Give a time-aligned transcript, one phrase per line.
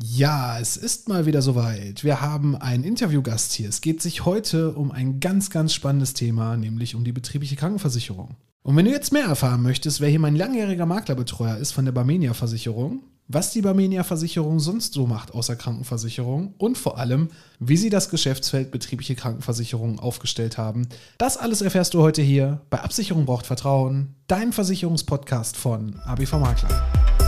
[0.00, 2.04] Ja, es ist mal wieder soweit.
[2.04, 3.68] Wir haben einen Interviewgast hier.
[3.68, 8.36] Es geht sich heute um ein ganz, ganz spannendes Thema, nämlich um die betriebliche Krankenversicherung.
[8.62, 11.90] Und wenn du jetzt mehr erfahren möchtest, wer hier mein langjähriger Maklerbetreuer ist von der
[11.90, 17.76] Barmenia Versicherung, was die Barmenia Versicherung sonst so macht außer Krankenversicherung und vor allem, wie
[17.76, 20.86] sie das Geschäftsfeld betriebliche Krankenversicherung aufgestellt haben,
[21.18, 27.27] das alles erfährst du heute hier bei Absicherung braucht Vertrauen, dein Versicherungspodcast von ABV Makler.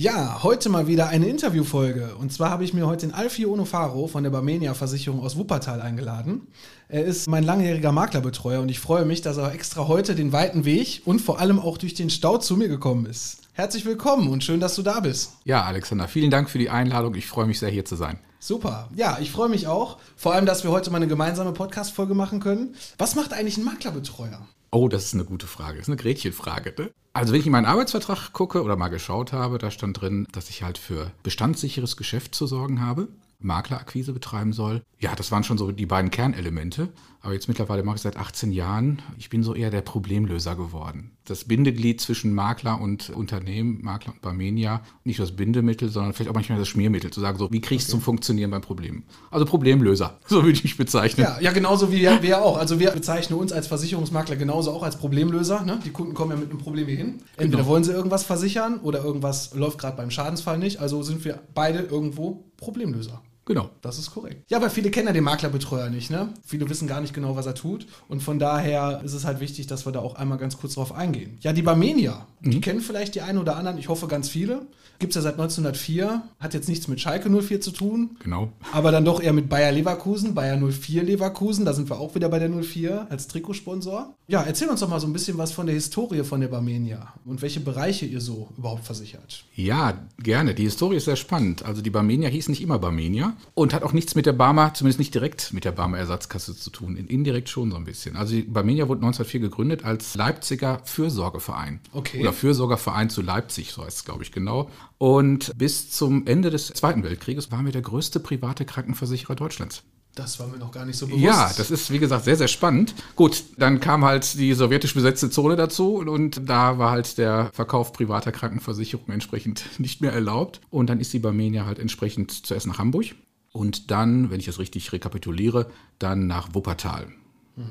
[0.00, 2.14] Ja, heute mal wieder eine Interviewfolge.
[2.20, 5.80] Und zwar habe ich mir heute den Alfio Onofaro von der Barmenia Versicherung aus Wuppertal
[5.80, 6.46] eingeladen.
[6.88, 10.64] Er ist mein langjähriger Maklerbetreuer und ich freue mich, dass er extra heute den weiten
[10.64, 13.38] Weg und vor allem auch durch den Stau zu mir gekommen ist.
[13.54, 15.32] Herzlich willkommen und schön, dass du da bist.
[15.42, 17.16] Ja, Alexander, vielen Dank für die Einladung.
[17.16, 18.20] Ich freue mich sehr, hier zu sein.
[18.38, 18.90] Super.
[18.94, 19.98] Ja, ich freue mich auch.
[20.14, 22.76] Vor allem, dass wir heute mal eine gemeinsame Podcast-Folge machen können.
[22.98, 24.46] Was macht eigentlich ein Maklerbetreuer?
[24.70, 25.78] Oh, das ist eine gute Frage.
[25.78, 26.74] Das ist eine Gretchenfrage.
[26.78, 26.90] Ne?
[27.12, 30.50] Also wenn ich in meinen Arbeitsvertrag gucke oder mal geschaut habe, da stand drin, dass
[30.50, 33.08] ich halt für bestandssicheres Geschäft zu sorgen habe.
[33.40, 34.82] Maklerakquise betreiben soll.
[34.98, 36.88] Ja, das waren schon so die beiden Kernelemente.
[37.20, 39.02] Aber jetzt mittlerweile mache ich seit 18 Jahren.
[39.18, 41.10] Ich bin so eher der Problemlöser geworden.
[41.24, 44.82] Das Bindeglied zwischen Makler und Unternehmen, Makler und Barmenia.
[45.02, 47.10] Nicht das Bindemittel, sondern vielleicht auch manchmal das Schmiermittel.
[47.10, 47.92] Zu sagen, so, wie kriege ich es okay.
[47.92, 49.02] zum Funktionieren beim Problem?
[49.32, 51.24] Also Problemlöser, so würde ich mich bezeichnen.
[51.24, 52.56] Ja, ja genauso wie wir, wir auch.
[52.56, 55.62] Also wir bezeichnen uns als Versicherungsmakler genauso auch als Problemlöser.
[55.62, 55.80] Ne?
[55.84, 57.18] Die Kunden kommen ja mit einem Problem hier hin.
[57.36, 57.68] Entweder genau.
[57.68, 60.78] wollen sie irgendwas versichern oder irgendwas läuft gerade beim Schadensfall nicht.
[60.78, 63.22] Also sind wir beide irgendwo Problemlöser.
[63.48, 63.70] Genau.
[63.80, 64.44] Das ist korrekt.
[64.50, 66.28] Ja, aber viele kennen ja den Maklerbetreuer nicht, ne?
[66.44, 67.86] Viele wissen gar nicht genau, was er tut.
[68.06, 70.92] Und von daher ist es halt wichtig, dass wir da auch einmal ganz kurz drauf
[70.92, 71.38] eingehen.
[71.40, 72.50] Ja, die Barmenia, mhm.
[72.50, 74.66] die kennen vielleicht die einen oder anderen, ich hoffe ganz viele.
[74.98, 78.16] Gibt es ja seit 1904, hat jetzt nichts mit Schalke 04 zu tun.
[78.22, 78.50] Genau.
[78.72, 82.28] Aber dann doch eher mit Bayer Leverkusen, Bayer 04 Leverkusen, da sind wir auch wieder
[82.28, 84.14] bei der 04 als Trikotsponsor.
[84.26, 87.14] Ja, erzähl uns doch mal so ein bisschen was von der Historie von der Barmenia
[87.24, 89.44] und welche Bereiche ihr so überhaupt versichert.
[89.54, 90.54] Ja, gerne.
[90.54, 91.64] Die Historie ist sehr spannend.
[91.64, 94.98] Also die Barmenia hieß nicht immer Barmenia und hat auch nichts mit der Barmer, zumindest
[94.98, 96.96] nicht direkt mit der Barmer Ersatzkasse zu tun.
[96.96, 98.16] Indirekt schon so ein bisschen.
[98.16, 101.80] Also die Barmenia wurde 1904 gegründet als Leipziger Fürsorgeverein.
[101.92, 102.20] Okay.
[102.20, 104.70] Oder Fürsorgerverein zu Leipzig, so heißt es, glaube ich, genau.
[104.98, 109.82] Und bis zum Ende des Zweiten Weltkrieges waren wir der größte private Krankenversicherer Deutschlands.
[110.18, 111.22] Das war mir noch gar nicht so bewusst.
[111.22, 112.92] Ja, das ist, wie gesagt, sehr, sehr spannend.
[113.14, 117.92] Gut, dann kam halt die sowjetisch besetzte Zone dazu und da war halt der Verkauf
[117.92, 120.60] privater Krankenversicherung entsprechend nicht mehr erlaubt.
[120.70, 123.14] Und dann ist die Barmenia halt entsprechend zuerst nach Hamburg
[123.52, 127.08] und dann, wenn ich das richtig rekapituliere, dann nach Wuppertal.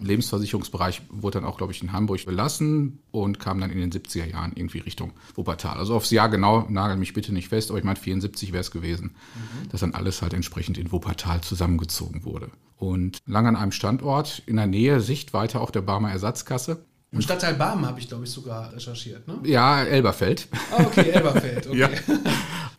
[0.02, 4.26] Lebensversicherungsbereich wurde dann auch, glaube ich, in Hamburg belassen und kam dann in den 70er
[4.26, 5.78] Jahren irgendwie Richtung Wuppertal.
[5.78, 8.72] Also aufs Jahr genau, nagel mich bitte nicht fest, aber ich meine, 74 wäre es
[8.72, 9.70] gewesen, mhm.
[9.70, 12.50] dass dann alles halt entsprechend in Wuppertal zusammengezogen wurde.
[12.76, 16.86] Und lang an einem Standort, in der Nähe, Sichtweite auch der Barmer Ersatzkasse.
[17.12, 19.40] Im Stadtteil Barmen habe ich, glaube ich, sogar recherchiert, ne?
[19.44, 20.50] Ja, Elberfeld.
[20.72, 21.78] Ah, okay, Elberfeld, okay.
[21.80, 21.90] ja.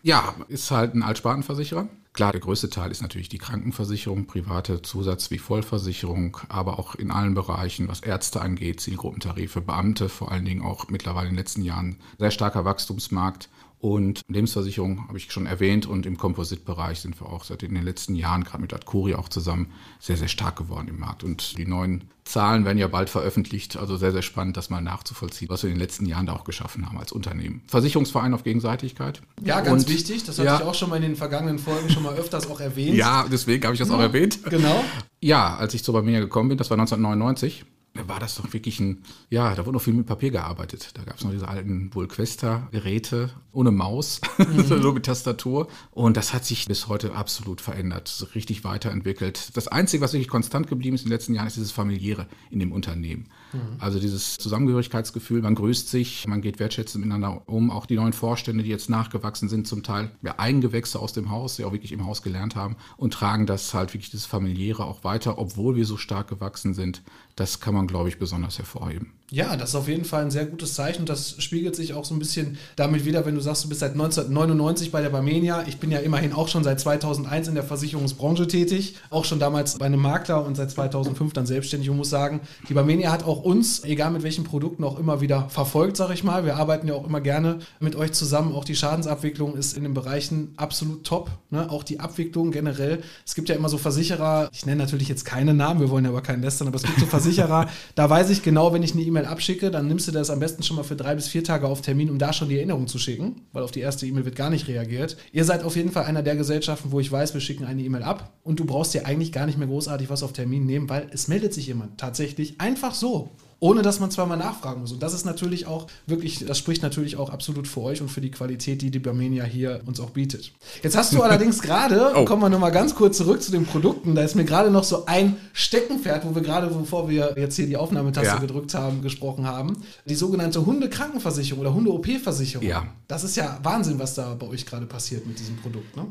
[0.03, 1.89] ja, ist halt ein Altspartenversicherer.
[2.19, 7.13] Klar, der größte Teil ist natürlich die Krankenversicherung, private Zusatz- wie Vollversicherung, aber auch in
[7.13, 11.63] allen Bereichen, was Ärzte angeht, Zielgruppentarife, Beamte, vor allen Dingen auch mittlerweile in den letzten
[11.63, 13.49] Jahren sehr starker Wachstumsmarkt.
[13.81, 17.85] Und Lebensversicherung habe ich schon erwähnt und im Kompositbereich sind wir auch seit in den
[17.85, 21.23] letzten Jahren, gerade mit Adcuri auch zusammen, sehr, sehr stark geworden im Markt.
[21.23, 25.49] Und die neuen Zahlen werden ja bald veröffentlicht, also sehr, sehr spannend, das mal nachzuvollziehen,
[25.49, 27.63] was wir in den letzten Jahren da auch geschaffen haben als Unternehmen.
[27.69, 29.23] Versicherungsverein auf Gegenseitigkeit.
[29.45, 31.89] Ja, ganz und, wichtig, das hatte ja, ich auch schon mal in den vergangenen Folgen
[31.89, 32.97] schon mal öfters auch erwähnt.
[32.97, 34.41] Ja, deswegen habe ich das ja, auch erwähnt.
[34.51, 34.85] Genau.
[35.21, 37.65] Ja, als ich zu Barmenia gekommen bin, das war 1999,
[38.07, 40.91] war das doch wirklich ein, ja, da wurde noch viel mit Papier gearbeitet.
[40.95, 44.81] Da gab es noch diese alten Volquesta-Geräte ohne Maus, mhm.
[44.81, 45.69] nur mit Tastatur.
[45.91, 49.57] Und das hat sich bis heute absolut verändert, richtig weiterentwickelt.
[49.57, 52.61] Das Einzige, was wirklich konstant geblieben ist in den letzten Jahren, ist dieses Familiäre in
[52.61, 53.27] dem Unternehmen.
[53.53, 53.77] Mhm.
[53.79, 57.71] Also dieses Zusammengehörigkeitsgefühl, man grüßt sich, man geht wertschätzend miteinander um.
[57.71, 61.57] Auch die neuen Vorstände, die jetzt nachgewachsen sind, zum Teil ja, Eigengewächse aus dem Haus,
[61.57, 65.05] die auch wirklich im Haus gelernt haben und tragen das halt wirklich das Familiäre auch
[65.05, 67.03] weiter, obwohl wir so stark gewachsen sind.
[67.37, 69.13] Das kann man, glaube ich, besonders hervorheben.
[69.31, 71.05] Ja, das ist auf jeden Fall ein sehr gutes Zeichen.
[71.05, 73.93] Das spiegelt sich auch so ein bisschen damit wieder, wenn du sagst, du bist seit
[73.93, 75.65] 1999 bei der Barmenia.
[75.67, 79.77] Ich bin ja immerhin auch schon seit 2001 in der Versicherungsbranche tätig, auch schon damals
[79.77, 82.41] bei einem Makler und seit 2005 dann selbstständig und muss sagen,
[82.71, 86.25] die Barmenia hat auch uns, egal mit welchen Produkten, auch immer wieder verfolgt, sage ich
[86.25, 86.47] mal.
[86.47, 88.55] Wir arbeiten ja auch immer gerne mit euch zusammen.
[88.55, 91.31] Auch die Schadensabwicklung ist in den Bereichen absolut top.
[91.51, 91.71] Ne?
[91.71, 93.03] Auch die Abwicklung generell.
[93.27, 96.11] Es gibt ja immer so Versicherer, ich nenne natürlich jetzt keine Namen, wir wollen ja
[96.11, 99.03] aber keinen lästern, aber es gibt so Versicherer, da weiß ich genau, wenn ich eine
[99.03, 101.43] E-Mail E-Mail abschicke, dann nimmst du das am besten schon mal für drei bis vier
[101.43, 104.25] Tage auf Termin, um da schon die Erinnerung zu schicken, weil auf die erste E-Mail
[104.25, 105.17] wird gar nicht reagiert.
[105.33, 108.03] Ihr seid auf jeden Fall einer der Gesellschaften, wo ich weiß, wir schicken eine E-Mail
[108.03, 111.09] ab und du brauchst dir eigentlich gar nicht mehr großartig was auf Termin nehmen, weil
[111.13, 113.28] es meldet sich jemand tatsächlich einfach so
[113.61, 114.93] ohne dass man zweimal nachfragen muss.
[114.93, 118.21] Und das ist natürlich auch wirklich, das spricht natürlich auch absolut für euch und für
[118.21, 120.53] die Qualität, die die Barmenia hier uns auch bietet.
[120.83, 122.25] Jetzt hast du allerdings gerade, oh.
[122.25, 125.07] kommen wir nochmal ganz kurz zurück zu den Produkten, da ist mir gerade noch so
[125.07, 128.39] ein Steckenpferd, wo wir gerade, bevor wir jetzt hier die Aufnahmetaste ja.
[128.39, 129.77] gedrückt haben, gesprochen haben,
[130.07, 132.67] die sogenannte Hundekrankenversicherung oder Hunde-OP-Versicherung.
[132.67, 132.87] Ja.
[133.09, 136.07] Das ist ja Wahnsinn, was da bei euch gerade passiert mit diesem Produkt, ne?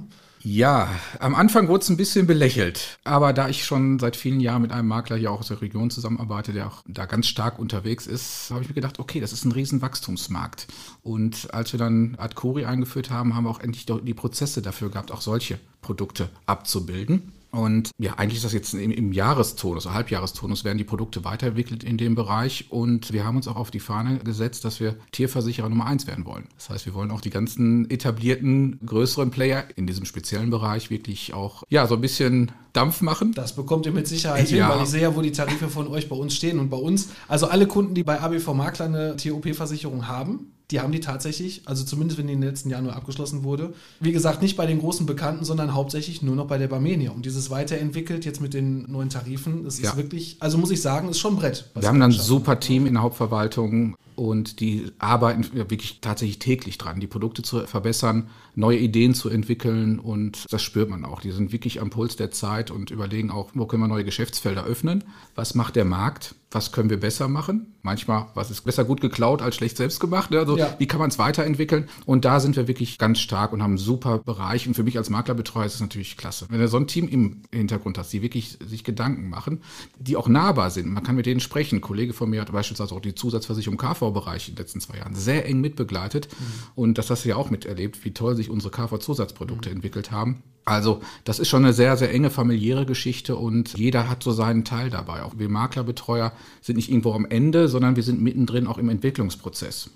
[0.49, 0.88] Ja,
[1.19, 2.99] am Anfang wurde es ein bisschen belächelt.
[3.03, 5.89] Aber da ich schon seit vielen Jahren mit einem Makler hier auch aus der Region
[5.89, 9.44] zusammenarbeite, der auch da ganz stark unterwegs ist, habe ich mir gedacht, okay, das ist
[9.44, 10.67] ein riesen Wachstumsmarkt.
[11.03, 15.11] Und als wir dann Adcori eingeführt haben, haben wir auch endlich die Prozesse dafür gehabt,
[15.11, 17.33] auch solche Produkte abzubilden.
[17.51, 21.97] Und ja, eigentlich ist das jetzt im, im Jahrestonus, Halbjahrestonus, werden die Produkte weiterentwickelt in
[21.97, 22.65] dem Bereich.
[22.69, 26.25] Und wir haben uns auch auf die Fahne gesetzt, dass wir Tierversicherer Nummer eins werden
[26.25, 26.47] wollen.
[26.55, 31.33] Das heißt, wir wollen auch die ganzen etablierten, größeren Player in diesem speziellen Bereich wirklich
[31.33, 33.33] auch, ja, so ein bisschen Dampf machen.
[33.33, 36.09] Das bekommt ihr mit Sicherheit hin, weil ich sehe ja, wo die Tarife von euch
[36.09, 37.09] bei uns stehen und bei uns.
[37.27, 41.85] Also alle Kunden, die bei ABV Makler eine TOP-Versicherung haben, die haben die tatsächlich, also
[41.85, 43.73] zumindest wenn die in den letzten Jahren nur abgeschlossen wurde.
[44.01, 47.11] Wie gesagt, nicht bei den großen Bekannten, sondern hauptsächlich nur noch bei der Barmenia.
[47.11, 49.91] Und dieses weiterentwickelt jetzt mit den neuen Tarifen, das ja.
[49.91, 51.69] ist wirklich, also muss ich sagen, ist schon ein Brett.
[51.73, 56.77] Wir haben dann ein super Team in der Hauptverwaltung und die arbeiten wirklich tatsächlich täglich
[56.77, 61.21] dran, die Produkte zu verbessern, neue Ideen zu entwickeln und das spürt man auch.
[61.21, 64.65] Die sind wirklich am Puls der Zeit und überlegen auch, wo können wir neue Geschäftsfelder
[64.65, 65.03] öffnen,
[65.35, 67.75] was macht der Markt, was können wir besser machen.
[67.88, 70.30] Manchmal, was ist besser gut geklaut als schlecht selbst gemacht.
[70.30, 70.39] Ne?
[70.39, 70.75] Also ja.
[70.78, 71.88] wie kann man es weiterentwickeln?
[72.06, 74.68] Und da sind wir wirklich ganz stark und haben einen super Bereich.
[74.68, 76.48] Und für mich als Maklerbetreuer ist es natürlich klasse.
[76.50, 79.62] Wenn du so ein Team im Hintergrund hast, die wirklich sich Gedanken machen,
[79.98, 80.89] die auch nahbar sind.
[80.89, 81.78] Man kann mit denen sprechen.
[81.78, 85.16] Ein Kollege von mir hat beispielsweise auch die Zusatzversicherung KV-Bereich in den letzten zwei Jahren
[85.16, 86.28] sehr eng mitbegleitet.
[86.28, 86.45] Mhm.
[86.75, 89.78] Und das hast du ja auch miterlebt, wie toll sich unsere KV-Zusatzprodukte mhm.
[89.78, 90.44] entwickelt haben.
[90.68, 94.66] Also das ist schon eine sehr, sehr enge familiäre Geschichte und jeder hat so seinen
[94.66, 95.24] Teil dabei.
[95.24, 99.91] Auch wir Maklerbetreuer sind nicht irgendwo am Ende, sondern wir sind mittendrin auch im Entwicklungsprozess.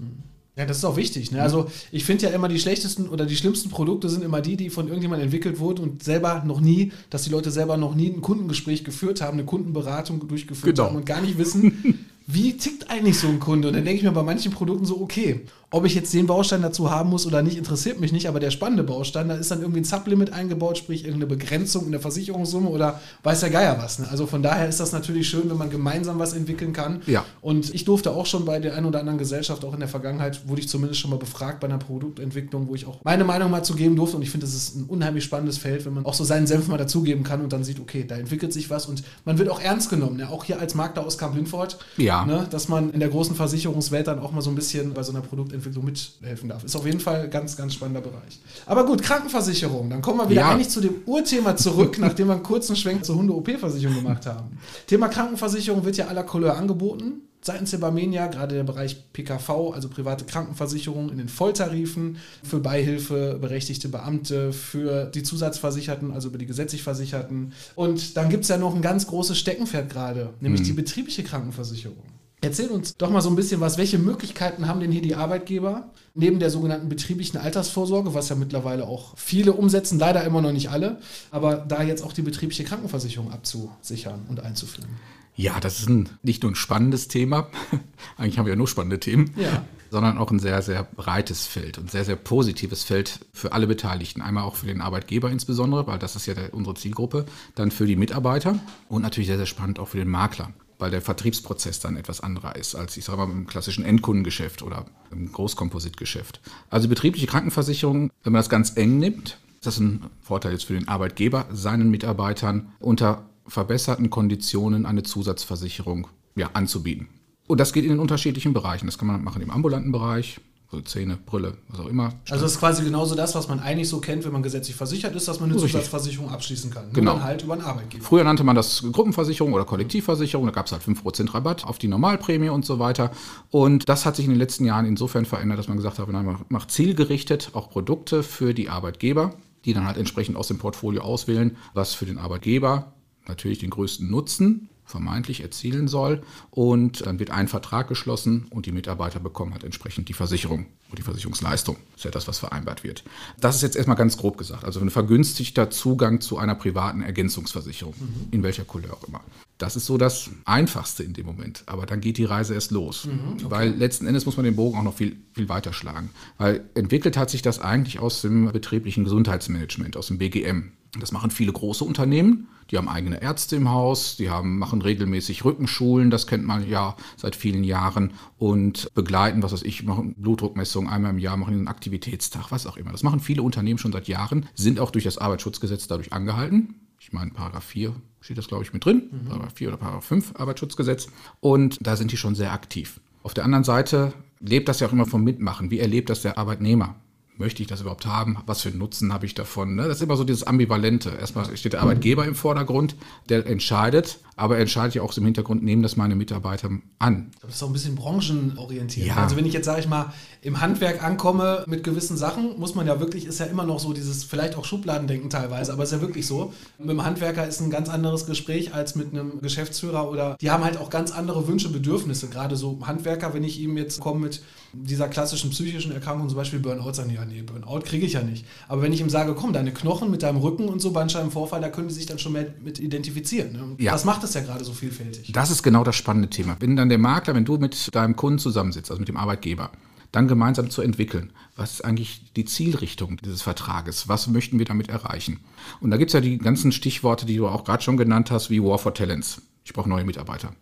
[0.55, 1.31] Ja, das ist auch wichtig.
[1.31, 1.41] Ne?
[1.41, 4.69] Also ich finde ja immer die schlechtesten oder die schlimmsten Produkte sind immer die, die
[4.69, 8.21] von irgendjemandem entwickelt wurden und selber noch nie, dass die Leute selber noch nie ein
[8.21, 10.89] Kundengespräch geführt haben, eine Kundenberatung durchgeführt genau.
[10.89, 13.69] haben und gar nicht wissen, wie tickt eigentlich so ein Kunde?
[13.69, 16.61] Und dann denke ich mir bei manchen Produkten so, okay, ob ich jetzt den Baustein
[16.61, 19.61] dazu haben muss oder nicht, interessiert mich nicht, aber der spannende Baustein, da ist dann
[19.61, 23.99] irgendwie ein Sublimit eingebaut, sprich irgendeine Begrenzung in der Versicherungssumme oder weiß der Geier was.
[23.99, 24.07] Ne?
[24.11, 27.01] Also von daher ist das natürlich schön, wenn man gemeinsam was entwickeln kann.
[27.07, 27.23] Ja.
[27.39, 30.47] Und ich durfte auch schon bei der einen oder anderen Gesellschaft, auch in der Vergangenheit,
[30.49, 33.63] wurde ich zumindest schon mal befragt bei einer Produktentwicklung, wo ich auch meine Meinung mal
[33.63, 34.17] zu geben durfte.
[34.17, 36.67] Und ich finde, das ist ein unheimlich spannendes Feld, wenn man auch so seinen Senf
[36.67, 39.61] mal dazugeben kann und dann sieht, okay, da entwickelt sich was und man wird auch
[39.61, 40.17] ernst genommen.
[40.17, 40.29] Ne?
[40.29, 42.10] Auch hier als Makler aus Kamp-Lindfort, ja.
[42.25, 42.47] Ne?
[42.49, 45.21] dass man in der großen Versicherungswelt dann auch mal so ein bisschen bei so einer
[45.21, 46.63] Produktentwicklung mithelfen helfen darf.
[46.63, 48.39] Ist auf jeden Fall ein ganz, ganz spannender Bereich.
[48.65, 49.89] Aber gut, Krankenversicherung.
[49.89, 50.51] Dann kommen wir wieder ja.
[50.51, 54.57] eigentlich zu dem Urthema zurück, nachdem wir einen kurzen Schwenk zur Hunde-OP-Versicherung gemacht haben.
[54.87, 59.89] Thema Krankenversicherung wird ja aller Couleur angeboten seitens der Barmenia, gerade der Bereich PKV, also
[59.89, 66.45] private Krankenversicherung in den Volltarifen, für Beihilfe berechtigte Beamte, für die Zusatzversicherten, also über die
[66.45, 67.53] gesetzlich Versicherten.
[67.75, 70.65] Und dann gibt es ja noch ein ganz großes Steckenpferd gerade, nämlich mhm.
[70.65, 72.03] die betriebliche Krankenversicherung.
[72.43, 73.77] Erzähl uns doch mal so ein bisschen was.
[73.77, 78.87] Welche Möglichkeiten haben denn hier die Arbeitgeber neben der sogenannten betrieblichen Altersvorsorge, was ja mittlerweile
[78.87, 80.97] auch viele umsetzen, leider immer noch nicht alle,
[81.29, 84.89] aber da jetzt auch die betriebliche Krankenversicherung abzusichern und einzuführen?
[85.35, 87.47] Ja, das ist ein, nicht nur ein spannendes Thema,
[88.17, 89.65] eigentlich haben wir ja nur spannende Themen, ja.
[89.89, 94.21] sondern auch ein sehr, sehr breites Feld und sehr, sehr positives Feld für alle Beteiligten.
[94.21, 97.85] Einmal auch für den Arbeitgeber insbesondere, weil das ist ja der, unsere Zielgruppe, dann für
[97.85, 98.59] die Mitarbeiter
[98.89, 102.55] und natürlich sehr, sehr spannend auch für den Makler weil der Vertriebsprozess dann etwas anderer
[102.55, 106.41] ist als, ich sage mal, im klassischen Endkundengeschäft oder im Großkompositgeschäft.
[106.71, 110.73] Also betriebliche Krankenversicherung, wenn man das ganz eng nimmt, ist das ein Vorteil jetzt für
[110.73, 117.07] den Arbeitgeber, seinen Mitarbeitern unter verbesserten Konditionen eine Zusatzversicherung ja, anzubieten.
[117.47, 118.85] Und das geht in den unterschiedlichen Bereichen.
[118.85, 120.39] Das kann man machen im ambulanten Bereich,
[120.71, 122.13] also Zähne, Brille, was auch immer.
[122.29, 125.13] Also das ist quasi genauso das, was man eigentlich so kennt, wenn man gesetzlich versichert
[125.17, 125.73] ist, dass man eine Richtig.
[125.73, 126.85] Zusatzversicherung abschließen kann.
[126.85, 127.13] Nur Genau.
[127.15, 128.05] dann halt über einen Arbeitgeber.
[128.05, 130.45] Früher nannte man das Gruppenversicherung oder Kollektivversicherung.
[130.45, 133.11] Da gab es halt 5% Rabatt auf die Normalprämie und so weiter.
[133.49, 136.25] Und das hat sich in den letzten Jahren insofern verändert, dass man gesagt hat, man
[136.25, 139.33] macht- macht zielgerichtet auch Produkte für die Arbeitgeber,
[139.65, 142.93] die dann halt entsprechend aus dem Portfolio auswählen, was für den Arbeitgeber
[143.27, 146.21] natürlich den größten Nutzen vermeintlich erzielen soll.
[146.51, 150.99] Und dann wird ein Vertrag geschlossen und die Mitarbeiter bekommen halt entsprechend die Versicherung und
[150.99, 151.77] die Versicherungsleistung.
[151.91, 153.03] Das ist ja das, was vereinbart wird.
[153.39, 154.65] Das ist jetzt erstmal ganz grob gesagt.
[154.65, 157.95] Also ein vergünstigter Zugang zu einer privaten Ergänzungsversicherung,
[158.31, 159.21] in welcher Couleur auch immer.
[159.57, 161.63] Das ist so das Einfachste in dem Moment.
[161.67, 163.07] Aber dann geht die Reise erst los.
[163.43, 166.09] Weil letzten Endes muss man den Bogen auch noch viel, viel weiter schlagen.
[166.37, 170.71] Weil entwickelt hat sich das eigentlich aus dem betrieblichen Gesundheitsmanagement, aus dem BGM.
[170.99, 172.47] Das machen viele große Unternehmen.
[172.69, 176.95] Die haben eigene Ärzte im Haus, die haben, machen regelmäßig Rückenschulen, das kennt man ja
[177.17, 181.67] seit vielen Jahren und begleiten, was weiß ich, machen Blutdruckmessungen einmal im Jahr, machen einen
[181.67, 182.91] Aktivitätstag, was auch immer.
[182.91, 186.75] Das machen viele Unternehmen schon seit Jahren, sind auch durch das Arbeitsschutzgesetz dadurch angehalten.
[186.99, 190.35] Ich meine, Paragraph 4 steht das, glaube ich, mit drin, Paragraph 4 oder Paragraph 5
[190.35, 191.07] Arbeitsschutzgesetz.
[191.41, 193.01] Und da sind die schon sehr aktiv.
[193.23, 195.71] Auf der anderen Seite lebt das ja auch immer vom Mitmachen.
[195.71, 196.95] Wie erlebt das der Arbeitnehmer?
[197.41, 198.37] Möchte ich das überhaupt haben?
[198.45, 199.73] Was für einen Nutzen habe ich davon?
[199.73, 199.87] Ne?
[199.87, 201.09] Das ist immer so dieses Ambivalente.
[201.19, 202.95] Erstmal steht der Arbeitgeber im Vordergrund,
[203.29, 207.29] der entscheidet, aber er entscheidet ja auch im Hintergrund, nehmen das meine Mitarbeiter an.
[207.41, 209.05] Das ist auch ein bisschen branchenorientiert.
[209.05, 209.17] Ja.
[209.17, 212.87] Also wenn ich jetzt, sage ich mal, im Handwerk ankomme mit gewissen Sachen, muss man
[212.87, 216.01] ja wirklich, ist ja immer noch so dieses, vielleicht auch Schubladendenken teilweise, aber ist ja
[216.01, 216.53] wirklich so.
[216.79, 220.63] Mit dem Handwerker ist ein ganz anderes Gespräch als mit einem Geschäftsführer oder die haben
[220.63, 222.27] halt auch ganz andere Wünsche, Bedürfnisse.
[222.27, 224.41] Gerade so Handwerker, wenn ich ihm jetzt komme mit
[224.73, 228.45] dieser klassischen psychischen Erkrankung, zum Beispiel Burnout, sagen ja, nee, Burnout kriege ich ja nicht.
[228.67, 231.69] Aber wenn ich ihm sage, komm, deine Knochen mit deinem Rücken und so Bandscheibenvorfall, da
[231.69, 233.51] können die sich dann schon mehr mit identifizieren.
[233.51, 233.75] Ne?
[233.77, 233.91] Ja.
[233.91, 235.31] Das macht es ja gerade so vielfältig.
[235.31, 236.57] Das ist genau das spannende Thema.
[236.59, 239.71] Wenn dann der Makler, wenn du mit deinem Kunden zusammensitzt, also mit dem Arbeitgeber,
[240.11, 244.89] dann gemeinsam zu entwickeln, was ist eigentlich die Zielrichtung dieses Vertrages, was möchten wir damit
[244.89, 245.39] erreichen.
[245.79, 248.49] Und da gibt es ja die ganzen Stichworte, die du auch gerade schon genannt hast,
[248.49, 249.41] wie War for Talents.
[249.63, 250.53] Ich brauche neue Mitarbeiter.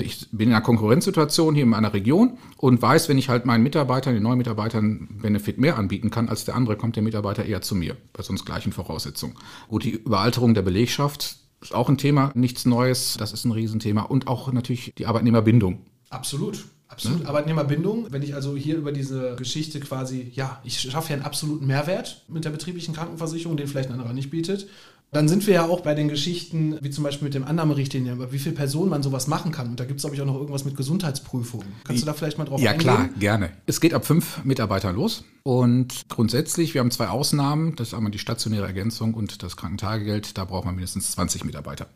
[0.00, 3.62] Ich bin in einer Konkurrenzsituation hier in meiner Region und weiß, wenn ich halt meinen
[3.62, 7.60] Mitarbeitern, den neuen Mitarbeitern Benefit mehr anbieten kann als der andere, kommt der Mitarbeiter eher
[7.60, 9.34] zu mir, bei sonst gleichen Voraussetzungen.
[9.68, 14.02] Gut, die Überalterung der Belegschaft ist auch ein Thema, nichts Neues, das ist ein Riesenthema.
[14.02, 15.80] Und auch natürlich die Arbeitnehmerbindung.
[16.10, 16.64] Absolut.
[16.90, 17.26] Absolut.
[17.26, 21.66] Arbeitnehmerbindung, wenn ich also hier über diese Geschichte quasi, ja, ich schaffe ja einen absoluten
[21.66, 24.68] Mehrwert mit der betrieblichen Krankenversicherung, den vielleicht ein anderer nicht bietet.
[25.10, 28.30] Dann sind wir ja auch bei den Geschichten, wie zum Beispiel mit dem Annahmerichtlinie, über
[28.30, 29.68] wie viele Personen man sowas machen kann.
[29.68, 31.66] Und da gibt es, glaube ich, auch noch irgendwas mit Gesundheitsprüfungen.
[31.84, 32.82] Kannst du da vielleicht mal drauf Ja, eingehen?
[32.82, 33.50] klar, gerne.
[33.64, 35.24] Es geht ab fünf Mitarbeitern los.
[35.44, 37.74] Und grundsätzlich, wir haben zwei Ausnahmen.
[37.76, 40.36] Das ist einmal die stationäre Ergänzung und das Krankentagegeld.
[40.36, 41.86] Da braucht man mindestens 20 Mitarbeiter.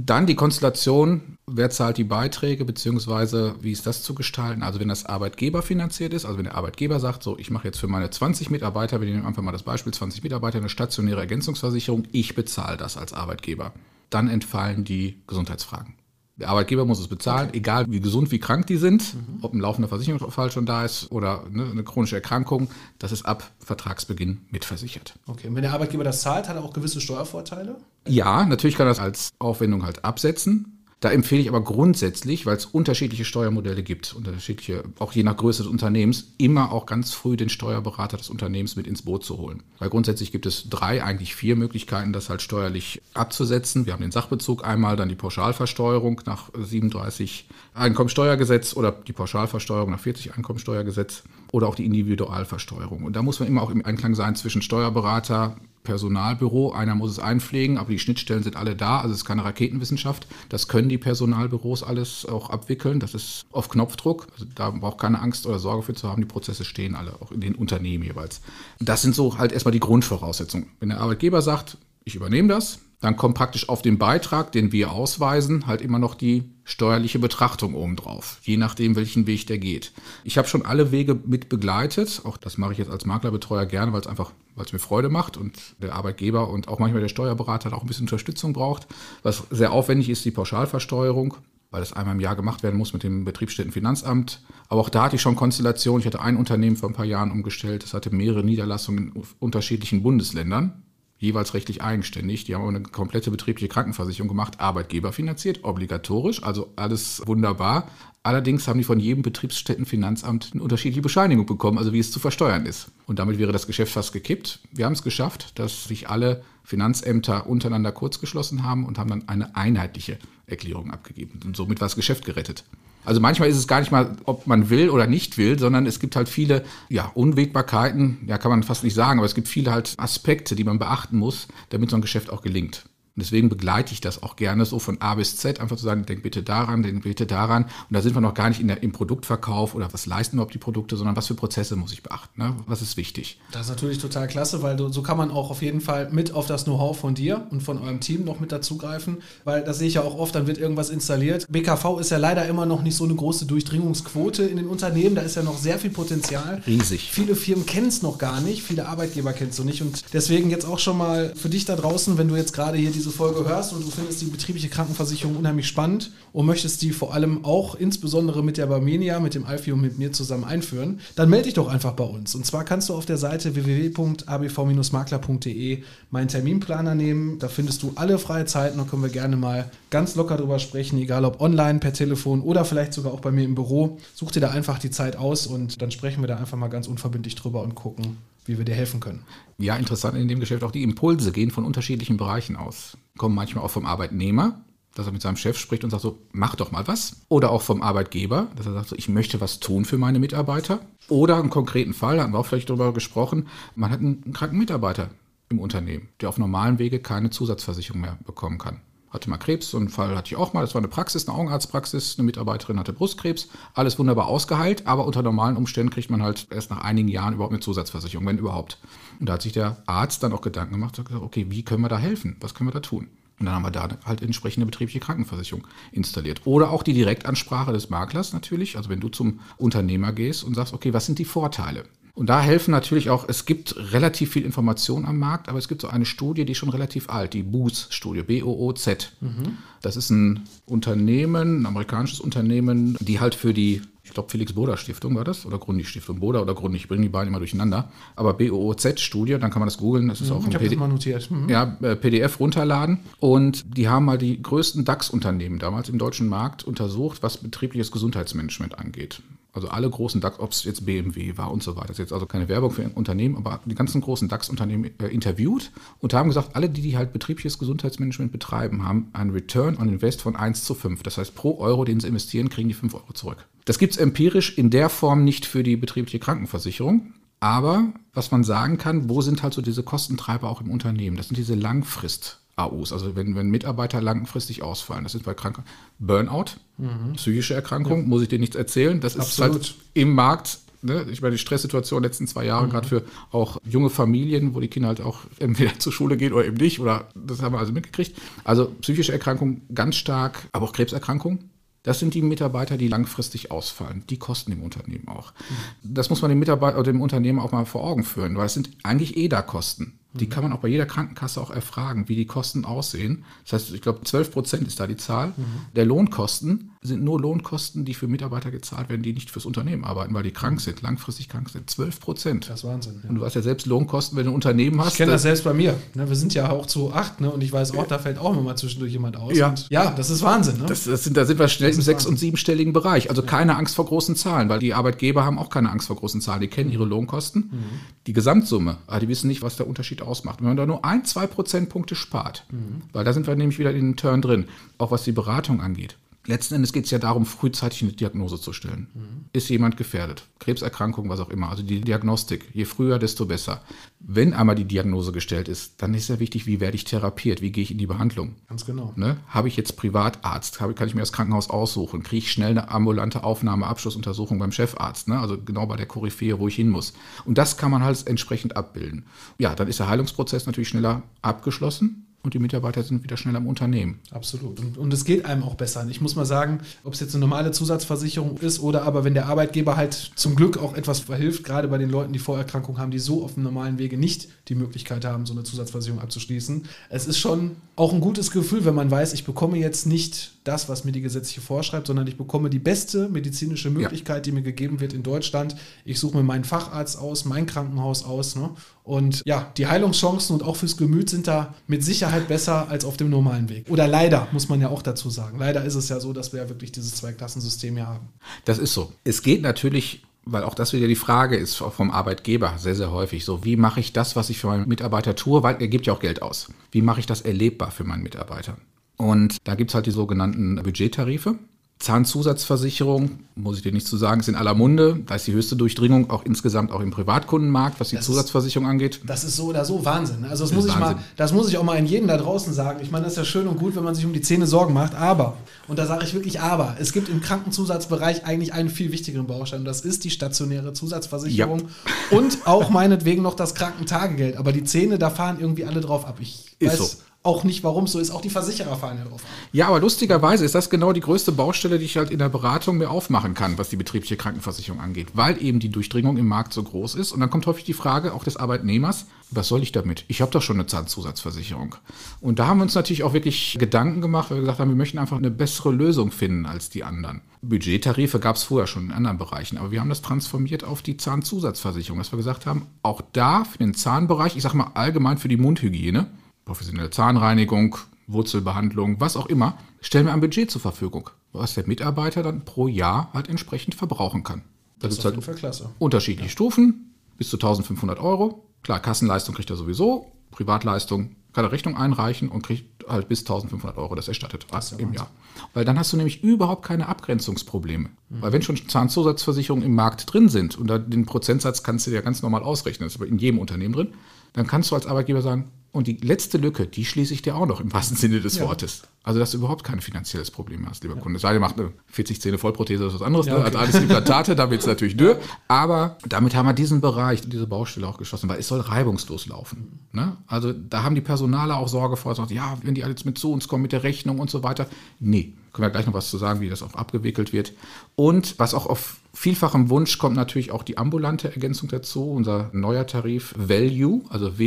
[0.00, 4.62] Dann die Konstellation, wer zahlt die Beiträge, beziehungsweise wie ist das zu gestalten?
[4.62, 7.80] Also wenn das Arbeitgeber finanziert ist, also wenn der Arbeitgeber sagt, so, ich mache jetzt
[7.80, 12.04] für meine 20 Mitarbeiter, wir nehmen einfach mal das Beispiel, 20 Mitarbeiter eine stationäre Ergänzungsversicherung,
[12.12, 13.72] ich bezahle das als Arbeitgeber.
[14.08, 15.97] Dann entfallen die Gesundheitsfragen.
[16.38, 19.88] Der Arbeitgeber muss es bezahlen, egal wie gesund, wie krank die sind, ob ein laufender
[19.88, 22.68] Versicherungsfall schon da ist oder ne, eine chronische Erkrankung,
[23.00, 25.14] das ist ab Vertragsbeginn mitversichert.
[25.26, 27.76] Okay, und wenn der Arbeitgeber das zahlt, hat er auch gewisse Steuervorteile?
[28.06, 30.77] Ja, natürlich kann er das als Aufwendung halt absetzen.
[31.00, 35.62] Da empfehle ich aber grundsätzlich, weil es unterschiedliche Steuermodelle gibt, unterschiedliche, auch je nach Größe
[35.62, 39.62] des Unternehmens, immer auch ganz früh den Steuerberater des Unternehmens mit ins Boot zu holen.
[39.78, 43.86] Weil grundsätzlich gibt es drei, eigentlich vier Möglichkeiten, das halt steuerlich abzusetzen.
[43.86, 47.46] Wir haben den Sachbezug einmal, dann die Pauschalversteuerung nach 37
[47.78, 53.04] Einkommensteuergesetz oder die Pauschalversteuerung nach 40 Einkommensteuergesetz oder auch die Individualversteuerung.
[53.04, 55.56] Und da muss man immer auch im Einklang sein zwischen Steuerberater,
[55.88, 56.72] Personalbüro.
[56.72, 58.98] Einer muss es einpflegen, aber die Schnittstellen sind alle da.
[58.98, 60.26] Also es ist keine Raketenwissenschaft.
[60.50, 63.00] Das können die Personalbüros alles auch abwickeln.
[63.00, 64.26] Das ist auf Knopfdruck.
[64.32, 66.20] Also da braucht keine Angst oder Sorge für zu haben.
[66.20, 68.42] Die Prozesse stehen alle, auch in den Unternehmen jeweils.
[68.80, 70.66] Das sind so halt erstmal die Grundvoraussetzungen.
[70.78, 74.92] Wenn der Arbeitgeber sagt, ich übernehme das, dann kommt praktisch auf den Beitrag, den wir
[74.92, 79.92] ausweisen, halt immer noch die steuerliche Betrachtung obendrauf, je nachdem, welchen Weg der geht.
[80.22, 83.94] Ich habe schon alle Wege mit begleitet, auch das mache ich jetzt als Maklerbetreuer gerne,
[83.94, 87.08] weil es einfach, weil es mir Freude macht und der Arbeitgeber und auch manchmal der
[87.08, 88.86] Steuerberater auch ein bisschen Unterstützung braucht.
[89.22, 91.38] Was sehr aufwendig ist, die Pauschalversteuerung,
[91.70, 94.42] weil das einmal im Jahr gemacht werden muss mit dem Betriebsstättenfinanzamt.
[94.68, 96.00] Aber auch da hatte ich schon Konstellationen.
[96.00, 100.02] Ich hatte ein Unternehmen vor ein paar Jahren umgestellt, das hatte mehrere Niederlassungen in unterschiedlichen
[100.02, 100.82] Bundesländern
[101.18, 102.44] jeweils rechtlich eigenständig.
[102.44, 107.88] Die haben aber eine komplette betriebliche Krankenversicherung gemacht, Arbeitgeber finanziert, obligatorisch, also alles wunderbar.
[108.22, 112.66] Allerdings haben die von jedem Betriebsstättenfinanzamt eine unterschiedliche Bescheinigung bekommen, also wie es zu versteuern
[112.66, 112.88] ist.
[113.06, 114.60] Und damit wäre das Geschäft fast gekippt.
[114.72, 119.56] Wir haben es geschafft, dass sich alle Finanzämter untereinander kurzgeschlossen haben und haben dann eine
[119.56, 121.40] einheitliche Erklärung abgegeben.
[121.44, 122.64] Und somit war das Geschäft gerettet.
[123.08, 125.98] Also manchmal ist es gar nicht mal, ob man will oder nicht will, sondern es
[125.98, 129.70] gibt halt viele ja, Unwägbarkeiten, ja kann man fast nicht sagen, aber es gibt viele
[129.70, 132.84] halt Aspekte, die man beachten muss, damit so ein Geschäft auch gelingt.
[133.18, 136.06] Und deswegen begleite ich das auch gerne so von A bis Z, einfach zu sagen,
[136.06, 137.64] denk bitte daran, denk bitte daran.
[137.64, 140.54] Und da sind wir noch gar nicht in der, im Produktverkauf oder was leisten überhaupt
[140.54, 142.54] die Produkte, sondern was für Prozesse muss ich beachten, ne?
[142.68, 143.40] was ist wichtig.
[143.50, 146.46] Das ist natürlich total klasse, weil so kann man auch auf jeden Fall mit auf
[146.46, 149.94] das Know-how von dir und von eurem Team noch mit dazugreifen, weil das sehe ich
[149.94, 151.44] ja auch oft, dann wird irgendwas installiert.
[151.50, 155.22] BKV ist ja leider immer noch nicht so eine große Durchdringungsquote in den Unternehmen, da
[155.22, 156.62] ist ja noch sehr viel Potenzial.
[156.68, 157.10] Riesig.
[157.10, 160.50] Viele Firmen kennen es noch gar nicht, viele Arbeitgeber kennen es noch nicht und deswegen
[160.50, 163.16] jetzt auch schon mal für dich da draußen, wenn du jetzt gerade hier diese diese
[163.16, 167.42] Folge hörst und du findest die betriebliche Krankenversicherung unheimlich spannend und möchtest die vor allem
[167.42, 171.44] auch insbesondere mit der Barmenia, mit dem Alfio und mit mir zusammen einführen, dann melde
[171.44, 172.34] dich doch einfach bei uns.
[172.34, 177.38] Und zwar kannst du auf der Seite www.abv-makler.de meinen Terminplaner nehmen.
[177.38, 180.98] Da findest du alle freie Zeiten und können wir gerne mal ganz locker drüber sprechen,
[180.98, 183.96] egal ob online, per Telefon oder vielleicht sogar auch bei mir im Büro.
[184.14, 186.88] Such dir da einfach die Zeit aus und dann sprechen wir da einfach mal ganz
[186.88, 188.18] unverbindlich drüber und gucken,
[188.48, 189.24] wie wir dir helfen können.
[189.58, 192.96] Ja, interessant in dem Geschäft auch die Impulse gehen von unterschiedlichen Bereichen aus.
[193.16, 194.60] Kommen manchmal auch vom Arbeitnehmer,
[194.94, 197.16] dass er mit seinem Chef spricht und sagt so, mach doch mal was.
[197.28, 200.80] Oder auch vom Arbeitgeber, dass er sagt so, ich möchte was tun für meine Mitarbeiter.
[201.08, 205.10] Oder einen konkreten Fall, haben wir auch vielleicht darüber gesprochen, man hat einen kranken Mitarbeiter
[205.50, 209.78] im Unternehmen, der auf normalen Wege keine Zusatzversicherung mehr bekommen kann hatte mal Krebs, so
[209.78, 210.60] einen Fall hatte ich auch mal.
[210.60, 212.16] Das war eine Praxis, eine Augenarztpraxis.
[212.18, 213.48] Eine Mitarbeiterin hatte Brustkrebs.
[213.74, 217.52] Alles wunderbar ausgeheilt, aber unter normalen Umständen kriegt man halt erst nach einigen Jahren überhaupt
[217.52, 218.78] eine Zusatzversicherung, wenn überhaupt.
[219.20, 221.82] Und da hat sich der Arzt dann auch Gedanken gemacht und gesagt, okay, wie können
[221.82, 222.36] wir da helfen?
[222.40, 223.08] Was können wir da tun?
[223.38, 226.42] Und dann haben wir da halt entsprechende betriebliche Krankenversicherung installiert.
[226.44, 228.76] Oder auch die Direktansprache des Maklers natürlich.
[228.76, 231.84] Also wenn du zum Unternehmer gehst und sagst, okay, was sind die Vorteile?
[232.18, 235.82] Und da helfen natürlich auch, es gibt relativ viel Information am Markt, aber es gibt
[235.82, 239.12] so eine Studie, die ist schon relativ alt, die BOOZ-Studie, B-O-O-Z.
[239.20, 239.58] Mhm.
[239.82, 244.76] Das ist ein Unternehmen, ein amerikanisches Unternehmen, die halt für die ich glaube Felix Boda
[244.76, 247.92] Stiftung war das oder Grundig Stiftung Boda oder Grundig, ich bringe die beiden immer durcheinander.
[248.16, 251.30] Aber BOOZ-Studie, dann kann man das googeln, das ist mhm, auch ein PD mal notiert.
[251.30, 251.48] Mhm.
[251.48, 252.98] Ja, äh, PDF runterladen.
[253.20, 258.76] Und die haben mal die größten DAX-Unternehmen damals im deutschen Markt untersucht, was betriebliches Gesundheitsmanagement
[258.76, 259.22] angeht.
[259.58, 261.88] Also alle großen DAX, ob es jetzt BMW war und so weiter.
[261.88, 265.06] Das ist jetzt also keine Werbung für ein Unternehmen, aber die ganzen großen DAX-Unternehmen äh,
[265.08, 269.88] interviewt und haben gesagt, alle, die, die halt betriebliches Gesundheitsmanagement betreiben, haben einen Return on
[269.88, 271.02] Invest von 1 zu 5.
[271.02, 273.48] Das heißt, pro Euro, den sie investieren, kriegen die 5 Euro zurück.
[273.64, 277.14] Das gibt es empirisch in der Form nicht für die betriebliche Krankenversicherung.
[277.40, 281.16] Aber was man sagen kann, wo sind halt so diese Kostentreiber auch im Unternehmen?
[281.16, 285.04] Das sind diese Langfrist- AUs, also wenn, wenn Mitarbeiter langfristig ausfallen.
[285.04, 285.64] Das sind bei Kranken
[285.98, 287.14] Burnout, mhm.
[287.14, 288.06] psychische Erkrankung, ja.
[288.06, 289.00] muss ich dir nichts erzählen.
[289.00, 289.56] Das Absolut.
[289.56, 292.70] ist halt im Markt Ne, ich meine, die Stresssituation der letzten zwei Jahre, mhm.
[292.70, 296.46] gerade für auch junge Familien, wo die Kinder halt auch entweder zur Schule gehen oder
[296.46, 298.16] eben nicht, oder das haben wir also mitgekriegt.
[298.44, 301.50] Also psychische Erkrankung ganz stark, aber auch Krebserkrankung.
[301.82, 304.04] Das sind die Mitarbeiter, die langfristig ausfallen.
[304.10, 305.32] Die kosten dem Unternehmen auch.
[305.32, 305.94] Mhm.
[305.94, 308.54] Das muss man dem Mitarbeiter oder dem Unternehmen auch mal vor Augen führen, weil es
[308.54, 309.97] sind eigentlich EDA-Kosten.
[310.14, 313.24] Die kann man auch bei jeder Krankenkasse auch erfragen, wie die Kosten aussehen.
[313.44, 315.28] Das heißt, ich glaube, 12 Prozent ist da die Zahl.
[315.36, 315.44] Mhm.
[315.76, 320.14] Der Lohnkosten sind nur Lohnkosten, die für Mitarbeiter gezahlt werden, die nicht fürs Unternehmen arbeiten,
[320.14, 321.68] weil die krank sind, langfristig krank sind.
[321.68, 322.48] 12 Prozent.
[322.48, 323.00] Das ist Wahnsinn.
[323.02, 323.10] Ja.
[323.10, 324.92] Und du hast ja selbst Lohnkosten, wenn du ein Unternehmen hast.
[324.92, 325.74] Ich kenne das selbst bei mir.
[325.94, 327.30] Ne, wir sind ja auch zu acht ne?
[327.30, 329.36] und ich weiß auch, da fällt auch immer mal zwischendurch jemand aus.
[329.36, 330.58] Ja, ja das ist Wahnsinn.
[330.58, 330.66] Ne?
[330.66, 333.10] Das, das sind, da sind wir schnell im sechs- und siebenstelligen Bereich.
[333.10, 333.28] Also ja.
[333.28, 336.40] keine Angst vor großen Zahlen, weil die Arbeitgeber haben auch keine Angst vor großen Zahlen.
[336.40, 337.50] Die kennen ihre Lohnkosten.
[337.50, 337.64] Mhm.
[338.06, 340.40] Die Gesamtsumme, aber die wissen nicht, was der Unterschied ausmacht.
[340.40, 342.82] Wenn man da nur ein, zwei Prozentpunkte spart, mhm.
[342.92, 344.46] weil da sind wir nämlich wieder in den Turn drin,
[344.78, 345.96] auch was die Beratung angeht.
[346.28, 348.88] Letzten Endes geht es ja darum, frühzeitig eine Diagnose zu stellen.
[348.92, 349.24] Mhm.
[349.32, 350.24] Ist jemand gefährdet?
[350.40, 351.48] Krebserkrankung, was auch immer.
[351.48, 352.50] Also die Diagnostik.
[352.52, 353.62] Je früher, desto besser.
[353.98, 357.40] Wenn einmal die Diagnose gestellt ist, dann ist ja wichtig, wie werde ich therapiert?
[357.40, 358.34] Wie gehe ich in die Behandlung?
[358.46, 358.92] Ganz genau.
[358.94, 359.16] Ne?
[359.28, 360.60] Habe ich jetzt Privatarzt?
[360.60, 362.02] Habe, kann ich mir das Krankenhaus aussuchen?
[362.02, 365.08] Kriege ich schnell eine ambulante Aufnahme, Abschlussuntersuchung beim Chefarzt?
[365.08, 365.18] Ne?
[365.18, 366.92] Also genau bei der Koryphäe, wo ich hin muss.
[367.24, 369.06] Und das kann man halt entsprechend abbilden.
[369.38, 373.46] Ja, dann ist der Heilungsprozess natürlich schneller abgeschlossen und die Mitarbeiter sind wieder schnell am
[373.46, 374.00] Unternehmen.
[374.10, 374.58] Absolut.
[374.58, 375.86] Und, und es geht einem auch besser.
[375.88, 379.26] Ich muss mal sagen, ob es jetzt eine normale Zusatzversicherung ist oder aber wenn der
[379.26, 382.98] Arbeitgeber halt zum Glück auch etwas verhilft, gerade bei den Leuten, die Vorerkrankungen haben, die
[382.98, 386.64] so auf dem normalen Wege nicht die Möglichkeit haben, so eine Zusatzversicherung abzuschließen.
[386.90, 390.68] Es ist schon auch ein gutes Gefühl, wenn man weiß, ich bekomme jetzt nicht das,
[390.68, 394.20] was mir die gesetzliche vorschreibt, sondern ich bekomme die beste medizinische Möglichkeit, ja.
[394.22, 395.54] die mir gegeben wird in Deutschland.
[395.84, 398.34] Ich suche mir meinen Facharzt aus, mein Krankenhaus aus.
[398.34, 398.50] Ne?
[398.88, 402.96] Und ja, die Heilungschancen und auch fürs Gemüt sind da mit Sicherheit besser als auf
[402.96, 403.66] dem normalen Weg.
[403.68, 405.38] Oder leider, muss man ja auch dazu sagen.
[405.38, 408.08] Leider ist es ja so, dass wir ja wirklich dieses Zweiklassensystem hier haben.
[408.46, 408.92] Das ist so.
[409.04, 413.24] Es geht natürlich weil auch das wieder die Frage ist vom Arbeitgeber sehr, sehr häufig
[413.24, 415.94] so, wie mache ich das, was ich für meinen Mitarbeiter tue, weil er gibt ja
[415.94, 416.48] auch Geld aus.
[416.70, 418.58] Wie mache ich das erlebbar für meinen Mitarbeiter?
[418.98, 421.36] Und da gibt es halt die sogenannten Budgettarife.
[421.78, 424.98] Zahnzusatzversicherung, muss ich dir nicht zu sagen, ist in aller Munde.
[425.06, 429.00] Da ist die höchste Durchdringung auch insgesamt auch im Privatkundenmarkt, was die Das Zusatzversicherung angeht.
[429.06, 430.24] Das ist so oder so Wahnsinn.
[430.24, 431.04] Also das Das muss ist ich mal, Wahnsinn.
[431.16, 432.80] das muss ich auch mal in jedem da draußen sagen.
[432.82, 434.74] Ich meine, das ist ja schön und gut, wenn man sich um die Zähne Sorgen
[434.74, 435.36] macht, aber,
[435.68, 439.60] und da sage ich wirklich aber, es gibt im Krankenzusatzbereich eigentlich einen viel wichtigeren Baustein
[439.60, 441.68] und das ist die stationäre Zusatzversicherung
[442.10, 444.36] und auch meinetwegen noch das Krankentagegeld.
[444.36, 446.18] Aber die Zähne, da fahren irgendwie alle drauf ab.
[446.20, 446.96] Ich Ist weiß so.
[447.28, 448.10] Auch nicht, warum es so ist.
[448.10, 449.20] Auch die Versicherer drauf ab.
[449.52, 452.78] Ja, aber lustigerweise ist das genau die größte Baustelle, die ich halt in der Beratung
[452.78, 456.62] mir aufmachen kann, was die betriebliche Krankenversicherung angeht, weil eben die Durchdringung im Markt so
[456.62, 457.12] groß ist.
[457.12, 460.06] Und dann kommt häufig die Frage auch des Arbeitnehmers, was soll ich damit?
[460.08, 461.74] Ich habe doch schon eine Zahnzusatzversicherung.
[462.22, 464.76] Und da haben wir uns natürlich auch wirklich Gedanken gemacht, weil wir gesagt haben, wir
[464.76, 467.20] möchten einfach eine bessere Lösung finden als die anderen.
[467.42, 470.96] Budgettarife gab es vorher schon in anderen Bereichen, aber wir haben das transformiert auf die
[470.96, 475.28] Zahnzusatzversicherung, dass wir gesagt haben, auch da für den Zahnbereich, ich sage mal allgemein für
[475.28, 476.06] die Mundhygiene,
[476.48, 482.22] professionelle Zahnreinigung, Wurzelbehandlung, was auch immer, stellen wir ein Budget zur Verfügung, was der Mitarbeiter
[482.22, 484.42] dann pro Jahr halt entsprechend verbrauchen kann.
[484.78, 488.46] Da Das gibt ist es halt unterschiedliche Stufen, bis zu 1500 Euro.
[488.62, 493.76] Klar, Kassenleistung kriegt er sowieso, Privatleistung kann er Rechnung einreichen und kriegt halt bis 1500
[493.76, 494.46] Euro das erstattet
[494.78, 495.10] im Jahr.
[495.52, 497.90] Weil dann hast du nämlich überhaupt keine Abgrenzungsprobleme.
[498.08, 502.02] Weil wenn schon Zahnzusatzversicherungen im Markt drin sind und da den Prozentsatz kannst du dir
[502.02, 503.88] ganz normal ausrechnen, das ist aber in jedem Unternehmen drin,
[504.32, 507.46] dann kannst du als Arbeitgeber sagen, und die letzte Lücke, die schließe ich dir auch
[507.46, 508.82] noch im wahrsten Sinne des Wortes.
[509.02, 511.18] Also, dass du überhaupt kein finanzielles Problem hast, lieber Kunde.
[511.18, 513.38] Sei dir macht eine 40 Zähne Vollprothese, das ist was anderes, Ja, ne?
[513.40, 513.46] okay.
[513.46, 515.18] als alles Implantate, da wird es natürlich dürr.
[515.46, 519.78] Aber damit haben wir diesen Bereich, diese Baustelle auch geschlossen, weil es soll reibungslos laufen.
[519.92, 520.16] Ne?
[520.26, 523.16] Also, da haben die Personale auch Sorge vor, sagt, ja, wenn die alle jetzt mit
[523.18, 524.66] zu uns kommen, mit der Rechnung und so weiter.
[525.00, 527.52] Nee, können wir gleich noch was zu sagen, wie das auch abgewickelt wird.
[527.94, 532.86] Und was auch auf vielfachem Wunsch kommt natürlich auch die ambulante Ergänzung dazu, unser neuer
[532.86, 534.38] Tarif Value, also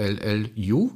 [0.00, 0.90] W-E-L-L-U.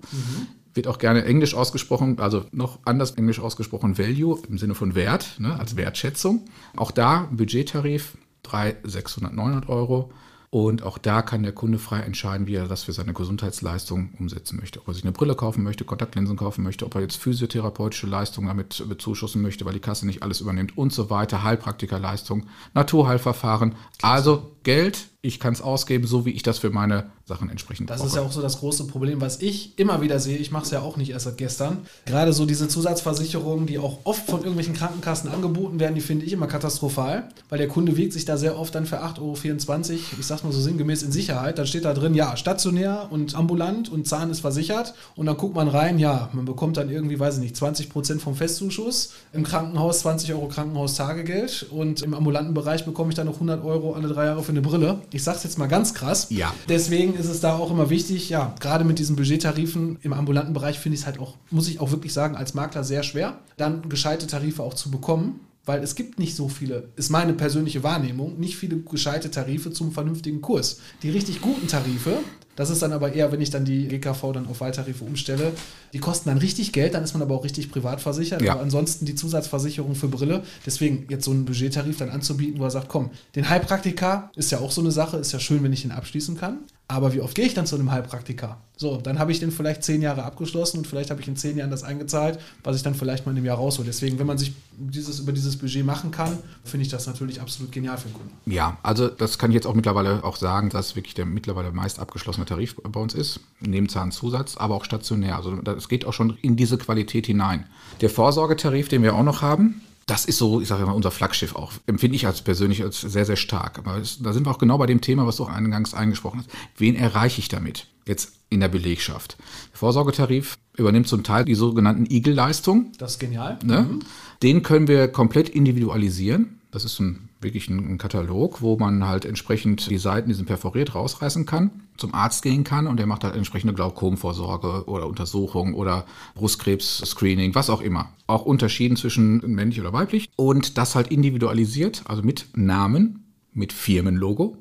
[0.74, 5.36] Wird auch gerne englisch ausgesprochen, also noch anders englisch ausgesprochen Value im Sinne von Wert,
[5.38, 6.46] ne, als Wertschätzung.
[6.74, 10.10] Auch da Budgettarif 300, 600, 900 Euro.
[10.50, 14.56] Und auch da kann der Kunde frei entscheiden, wie er das für seine Gesundheitsleistung umsetzen
[14.60, 14.80] möchte.
[14.80, 18.46] Ob er sich eine Brille kaufen möchte, Kontaktlinsen kaufen möchte, ob er jetzt physiotherapeutische Leistungen
[18.46, 23.74] damit bezuschussen möchte, weil die Kasse nicht alles übernimmt und so weiter, Heilpraktikerleistungen, Naturheilverfahren.
[24.00, 27.98] Also Geld, ich kann es ausgeben, so wie ich das für meine Sachen entsprechend Das
[27.98, 28.08] brauche.
[28.08, 30.36] ist ja auch so das große Problem, was ich immer wieder sehe.
[30.36, 31.78] Ich mache es ja auch nicht erst seit gestern.
[32.04, 36.32] Gerade so diese Zusatzversicherungen, die auch oft von irgendwelchen Krankenkassen angeboten werden, die finde ich
[36.32, 40.26] immer katastrophal, weil der Kunde wiegt sich da sehr oft dann für 8,24 Euro, ich
[40.26, 41.58] sag's mal so sinngemäß, in Sicherheit.
[41.58, 44.94] Dann steht da drin, ja, stationär und ambulant und Zahn ist versichert.
[45.16, 48.20] Und dann guckt man rein, ja, man bekommt dann irgendwie, weiß ich nicht, 20 Prozent
[48.20, 49.12] vom Festzuschuss.
[49.32, 53.94] Im Krankenhaus 20 Euro Krankenhaustagegeld und im ambulanten Bereich bekomme ich dann noch 100 Euro
[53.94, 55.02] alle drei Jahre für eine Brille.
[55.12, 56.28] Ich sag's jetzt mal ganz krass.
[56.30, 56.54] Ja.
[56.68, 60.78] Deswegen ist es da auch immer wichtig, ja, gerade mit diesen Budgettarifen im ambulanten Bereich
[60.78, 63.88] finde ich es halt auch, muss ich auch wirklich sagen, als Makler sehr schwer, dann
[63.88, 65.40] gescheite Tarife auch zu bekommen.
[65.66, 69.92] Weil es gibt nicht so viele, ist meine persönliche Wahrnehmung, nicht viele gescheite Tarife zum
[69.92, 70.80] vernünftigen Kurs.
[71.02, 72.18] Die richtig guten Tarife,
[72.56, 75.52] das ist dann aber eher, wenn ich dann die GKV dann auf Wahltarife umstelle,
[75.92, 78.42] die kosten dann richtig Geld, dann ist man aber auch richtig privat versichert.
[78.42, 78.52] Ja.
[78.52, 82.70] Aber ansonsten die Zusatzversicherung für Brille, deswegen jetzt so einen Budgettarif dann anzubieten, wo er
[82.70, 85.82] sagt, komm, den Heilpraktiker ist ja auch so eine Sache, ist ja schön, wenn ich
[85.82, 86.58] den abschließen kann.
[86.86, 88.58] Aber wie oft gehe ich dann zu einem Heilpraktiker?
[88.76, 91.56] So, dann habe ich den vielleicht zehn Jahre abgeschlossen und vielleicht habe ich in zehn
[91.56, 93.86] Jahren das eingezahlt, was ich dann vielleicht mal in einem Jahr raushole.
[93.86, 97.72] Deswegen, wenn man sich dieses, über dieses Budget machen kann, finde ich das natürlich absolut
[97.72, 98.50] genial für den Kunden.
[98.50, 102.00] Ja, also das kann ich jetzt auch mittlerweile auch sagen, dass wirklich der mittlerweile meist
[102.00, 105.36] abgeschlossene Tarif bei uns ist, neben Zahnzusatz, aber auch stationär.
[105.36, 107.66] Also das geht auch schon in diese Qualität hinein.
[108.02, 111.54] Der Vorsorgetarif, den wir auch noch haben, das ist so, ich sage mal, unser Flaggschiff
[111.54, 111.72] auch.
[111.86, 113.78] Empfinde ich als persönlich als sehr, sehr stark.
[113.78, 116.40] Aber es, da sind wir auch genau bei dem Thema, was du auch eingangs eingesprochen
[116.40, 116.50] hast.
[116.76, 117.86] Wen erreiche ich damit?
[118.06, 119.36] Jetzt in der Belegschaft.
[119.72, 122.92] Der Vorsorgetarif übernimmt zum Teil die sogenannten Igel-Leistungen.
[122.98, 123.58] Das ist genial.
[123.64, 123.98] Ne?
[124.42, 126.60] Den können wir komplett individualisieren.
[126.70, 130.94] Das ist ein, wirklich ein, Katalog, wo man halt entsprechend die Seiten, die sind perforiert,
[130.94, 136.06] rausreißen kann, zum Arzt gehen kann und der macht halt entsprechende Glaukomvorsorge oder Untersuchung oder
[136.34, 138.08] Brustkrebs-Screening, was auch immer.
[138.26, 144.56] Auch Unterschieden zwischen männlich oder weiblich und das halt individualisiert, also mit Namen, mit Firmenlogo,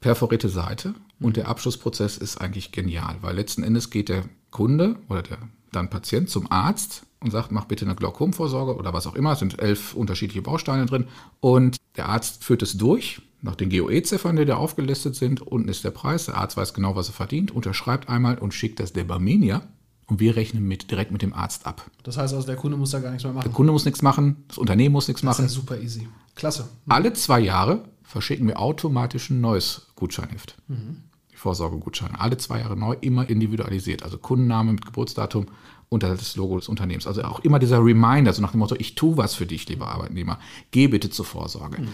[0.00, 5.22] perforierte Seite und der Abschlussprozess ist eigentlich genial, weil letzten Endes geht der Kunde oder
[5.22, 5.38] der
[5.72, 9.32] dann Patient zum Arzt und sagt, mach bitte eine Glaukomvorsorge oder was auch immer.
[9.32, 11.06] Es sind elf unterschiedliche Bausteine drin
[11.40, 15.40] und der Arzt führt es durch nach den GOE-Ziffern, die da aufgelistet sind.
[15.42, 18.80] Unten ist der Preis, der Arzt weiß genau, was er verdient, unterschreibt einmal und schickt
[18.80, 19.62] das der Barmenia
[20.06, 21.88] und wir rechnen mit, direkt mit dem Arzt ab.
[22.02, 23.44] Das heißt also, der Kunde muss da gar nichts mehr machen.
[23.44, 25.54] Der Kunde muss nichts machen, das Unternehmen muss nichts Das ist ja machen.
[25.54, 26.08] super easy.
[26.34, 26.68] Klasse.
[26.88, 30.56] Alle zwei Jahre verschicken wir automatisch ein neues Gutscheinheft.
[30.68, 30.74] Die
[31.40, 32.20] Vorsorgegutscheine.
[32.20, 34.02] Alle zwei Jahre neu, immer individualisiert.
[34.02, 35.46] Also Kundenname mit Geburtsdatum
[35.88, 37.06] und das Logo des Unternehmens.
[37.06, 39.88] Also auch immer dieser Reminder, so nach dem Motto, ich tue was für dich, lieber
[39.88, 40.38] Arbeitnehmer.
[40.70, 41.82] Geh bitte zur Vorsorge.
[41.82, 41.88] Mhm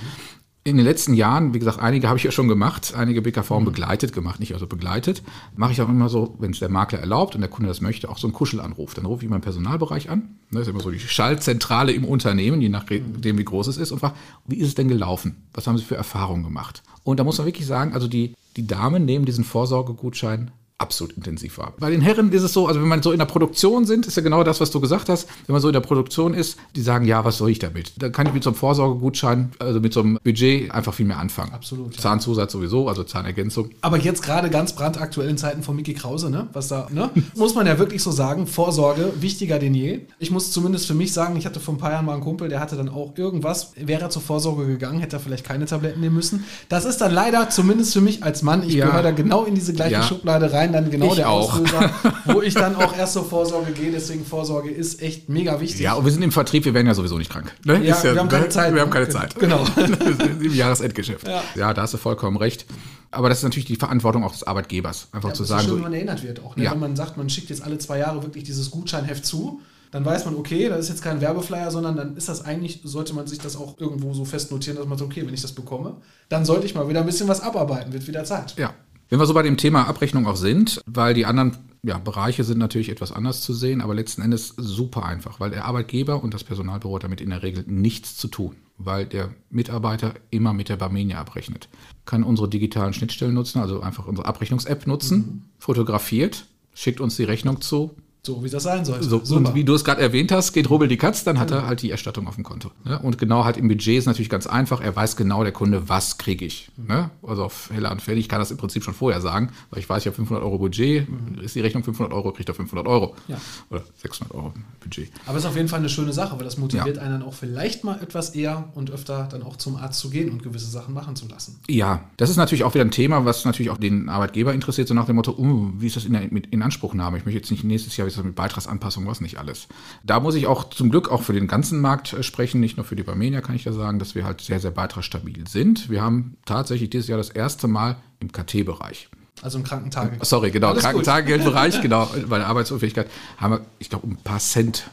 [0.66, 3.66] in den letzten Jahren, wie gesagt, einige habe ich ja schon gemacht, einige BKV mhm.
[3.66, 5.22] begleitet gemacht, nicht also begleitet,
[5.54, 8.08] mache ich auch immer so, wenn es der Makler erlaubt und der Kunde das möchte,
[8.08, 8.92] auch so einen Kuschelanruf.
[8.94, 12.68] Dann rufe ich meinen Personalbereich an, das ist immer so die Schaltzentrale im Unternehmen, je
[12.68, 15.36] nachdem wie groß es ist und frage, wie ist es denn gelaufen?
[15.54, 16.82] Was haben Sie für Erfahrungen gemacht?
[17.04, 21.56] Und da muss man wirklich sagen, also die, die Damen nehmen diesen Vorsorgegutschein absolut intensiv
[21.58, 21.72] war.
[21.78, 24.16] Bei den Herren ist es so, also wenn man so in der Produktion sind, ist
[24.16, 25.26] ja genau das, was du gesagt hast.
[25.46, 27.92] Wenn man so in der Produktion ist, die sagen, ja, was soll ich damit?
[27.96, 31.18] Dann kann ich mit so einem Vorsorgegutschein, also mit so einem Budget einfach viel mehr
[31.18, 31.52] anfangen.
[31.52, 31.94] Absolut.
[31.96, 32.02] Ja.
[32.02, 33.70] Zahnzusatz sowieso, also Zahnergänzung.
[33.80, 36.48] Aber jetzt gerade ganz brandaktuell in Zeiten von Mickey Krause, ne?
[36.52, 37.10] Was da, ne?
[37.34, 40.00] muss man ja wirklich so sagen, Vorsorge wichtiger denn je.
[40.18, 42.48] Ich muss zumindest für mich sagen, ich hatte vor ein paar Jahren mal einen Kumpel,
[42.48, 46.00] der hatte dann auch irgendwas, wäre er zur Vorsorge gegangen, hätte er vielleicht keine Tabletten
[46.00, 46.44] nehmen müssen.
[46.68, 48.86] Das ist dann leider zumindest für mich als Mann, ich ja.
[48.86, 50.02] gehöre da genau in diese gleiche ja.
[50.02, 51.52] Schublade rein, dann genau ich der auch.
[51.52, 51.90] Auslöser,
[52.26, 53.90] wo ich dann auch erst zur Vorsorge gehe.
[53.90, 55.80] Deswegen Vorsorge ist echt mega wichtig.
[55.80, 57.52] Ja, und wir sind im Vertrieb, wir werden ja sowieso nicht krank.
[57.64, 57.84] Ne?
[57.84, 58.74] Ja, ja, wir haben keine Zeit.
[58.74, 59.34] Wir haben keine Zeit.
[59.38, 59.64] Genau.
[60.40, 61.26] Im Jahresendgeschäft.
[61.26, 61.42] Ja.
[61.54, 62.66] ja, da hast du vollkommen recht.
[63.10, 65.62] Aber das ist natürlich die Verantwortung auch des Arbeitgebers, einfach zu sagen.
[65.62, 66.56] Schön, so, wenn man erinnert wird auch.
[66.56, 66.70] Ne?
[66.70, 70.24] Wenn man sagt, man schickt jetzt alle zwei Jahre wirklich dieses Gutscheinheft zu, dann weiß
[70.24, 73.38] man, okay, das ist jetzt kein Werbeflyer, sondern dann ist das eigentlich, sollte man sich
[73.38, 75.96] das auch irgendwo so fest notieren, dass man sagt, okay, wenn ich das bekomme,
[76.28, 78.54] dann sollte ich mal wieder ein bisschen was abarbeiten, wird wieder Zeit.
[78.58, 78.74] Ja,
[79.08, 82.58] wenn wir so bei dem Thema Abrechnung auch sind, weil die anderen ja, Bereiche sind
[82.58, 86.42] natürlich etwas anders zu sehen, aber letzten Endes super einfach, weil der Arbeitgeber und das
[86.42, 91.18] Personalbüro damit in der Regel nichts zu tun, weil der Mitarbeiter immer mit der Barmenia
[91.18, 91.68] abrechnet.
[92.04, 95.42] Kann unsere digitalen Schnittstellen nutzen, also einfach unsere Abrechnungs-App nutzen, mhm.
[95.58, 97.94] fotografiert, schickt uns die Rechnung zu,
[98.26, 99.04] so wie das sein sollte.
[99.04, 101.66] So, und wie du es gerade erwähnt hast, geht Rubbel die Katz, dann hat er
[101.66, 102.70] halt die Erstattung auf dem Konto.
[102.84, 102.98] Ne?
[102.98, 104.80] Und genau halt im Budget ist natürlich ganz einfach.
[104.80, 106.70] Er weiß genau, der Kunde, was kriege ich.
[106.76, 107.10] Ne?
[107.22, 110.02] Also auf Heller und Fertig kann das im Prinzip schon vorher sagen, weil ich weiß,
[110.02, 111.40] ich habe 500 Euro Budget, mhm.
[111.42, 113.14] ist die Rechnung 500 Euro, kriegt er 500 Euro.
[113.28, 113.40] Ja.
[113.70, 115.10] Oder 600 Euro Budget.
[115.26, 117.02] Aber es ist auf jeden Fall eine schöne Sache, weil das motiviert ja.
[117.02, 120.30] einen dann auch vielleicht mal etwas eher und öfter dann auch zum Arzt zu gehen
[120.30, 121.60] und gewisse Sachen machen zu lassen.
[121.68, 124.94] Ja, das ist natürlich auch wieder ein Thema, was natürlich auch den Arbeitgeber interessiert, so
[124.94, 127.18] nach dem Motto, uh, wie ist das in der in Anspruchnahme?
[127.18, 129.68] Ich möchte jetzt nicht nächstes Jahr, das mit Beitragsanpassung Anpassung, was nicht alles.
[130.04, 132.84] Da muss ich auch zum Glück auch für den ganzen Markt äh, sprechen, nicht nur
[132.84, 135.90] für die Barmenia kann ich da sagen, dass wir halt sehr, sehr beitragsstabil sind.
[135.90, 139.08] Wir haben tatsächlich dieses Jahr das erste Mal im KT-Bereich.
[139.42, 140.16] Also im Krankentage.
[140.22, 144.90] Sorry, genau, Krankentagegeldbereich, genau, bei der Arbeitsunfähigkeit haben wir, ich glaube, ein paar Cent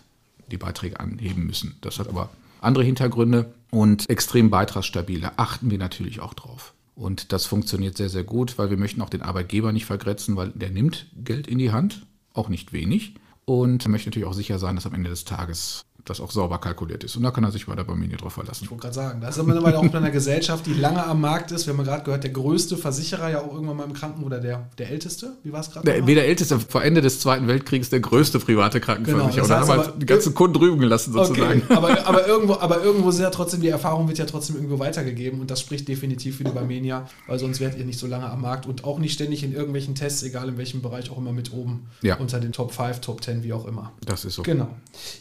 [0.52, 1.78] die Beiträge anheben müssen.
[1.82, 2.30] Das hat aber
[2.62, 5.22] andere Hintergründe und extrem beitragsstabil.
[5.22, 6.74] Da achten wir natürlich auch drauf.
[6.96, 10.50] Und das funktioniert sehr, sehr gut, weil wir möchten auch den Arbeitgeber nicht vergrätzen, weil
[10.50, 13.16] der nimmt Geld in die Hand, auch nicht wenig.
[13.46, 17.04] Und möchte natürlich auch sicher sein, dass am Ende des Tages das auch sauber kalkuliert
[17.04, 17.16] ist.
[17.16, 18.66] Und da kann er sich bei der Barmini drauf verlassen.
[18.66, 21.52] Ich wollte gerade sagen, da ist man auch bei einer Gesellschaft, die lange am Markt
[21.52, 21.66] ist.
[21.66, 24.68] Wir haben gerade gehört, der größte Versicherer ja auch irgendwann mal im Kranken oder der,
[24.78, 25.38] der älteste.
[25.44, 26.06] Wie war es gerade?
[26.06, 29.48] Wie der älteste, vor Ende des Zweiten Weltkriegs der größte private Krankenversicherer.
[29.48, 31.62] Genau, das heißt und da haben wir die ganzen Kunden drüben gelassen sozusagen.
[31.64, 34.80] Okay, aber, aber, irgendwo, aber irgendwo sind ja trotzdem, die Erfahrung wird ja trotzdem irgendwo
[34.80, 38.30] weitergegeben und das spricht definitiv für die Barmenia, weil sonst wärt ihr nicht so lange
[38.30, 41.32] am Markt und auch nicht ständig in irgendwelchen Tests, egal in welchem Bereich, auch immer
[41.32, 42.18] mit oben ja.
[42.18, 43.94] unter den Top 5, Top 10, wie auch immer.
[44.06, 44.44] Das ist so.
[44.44, 44.68] Genau.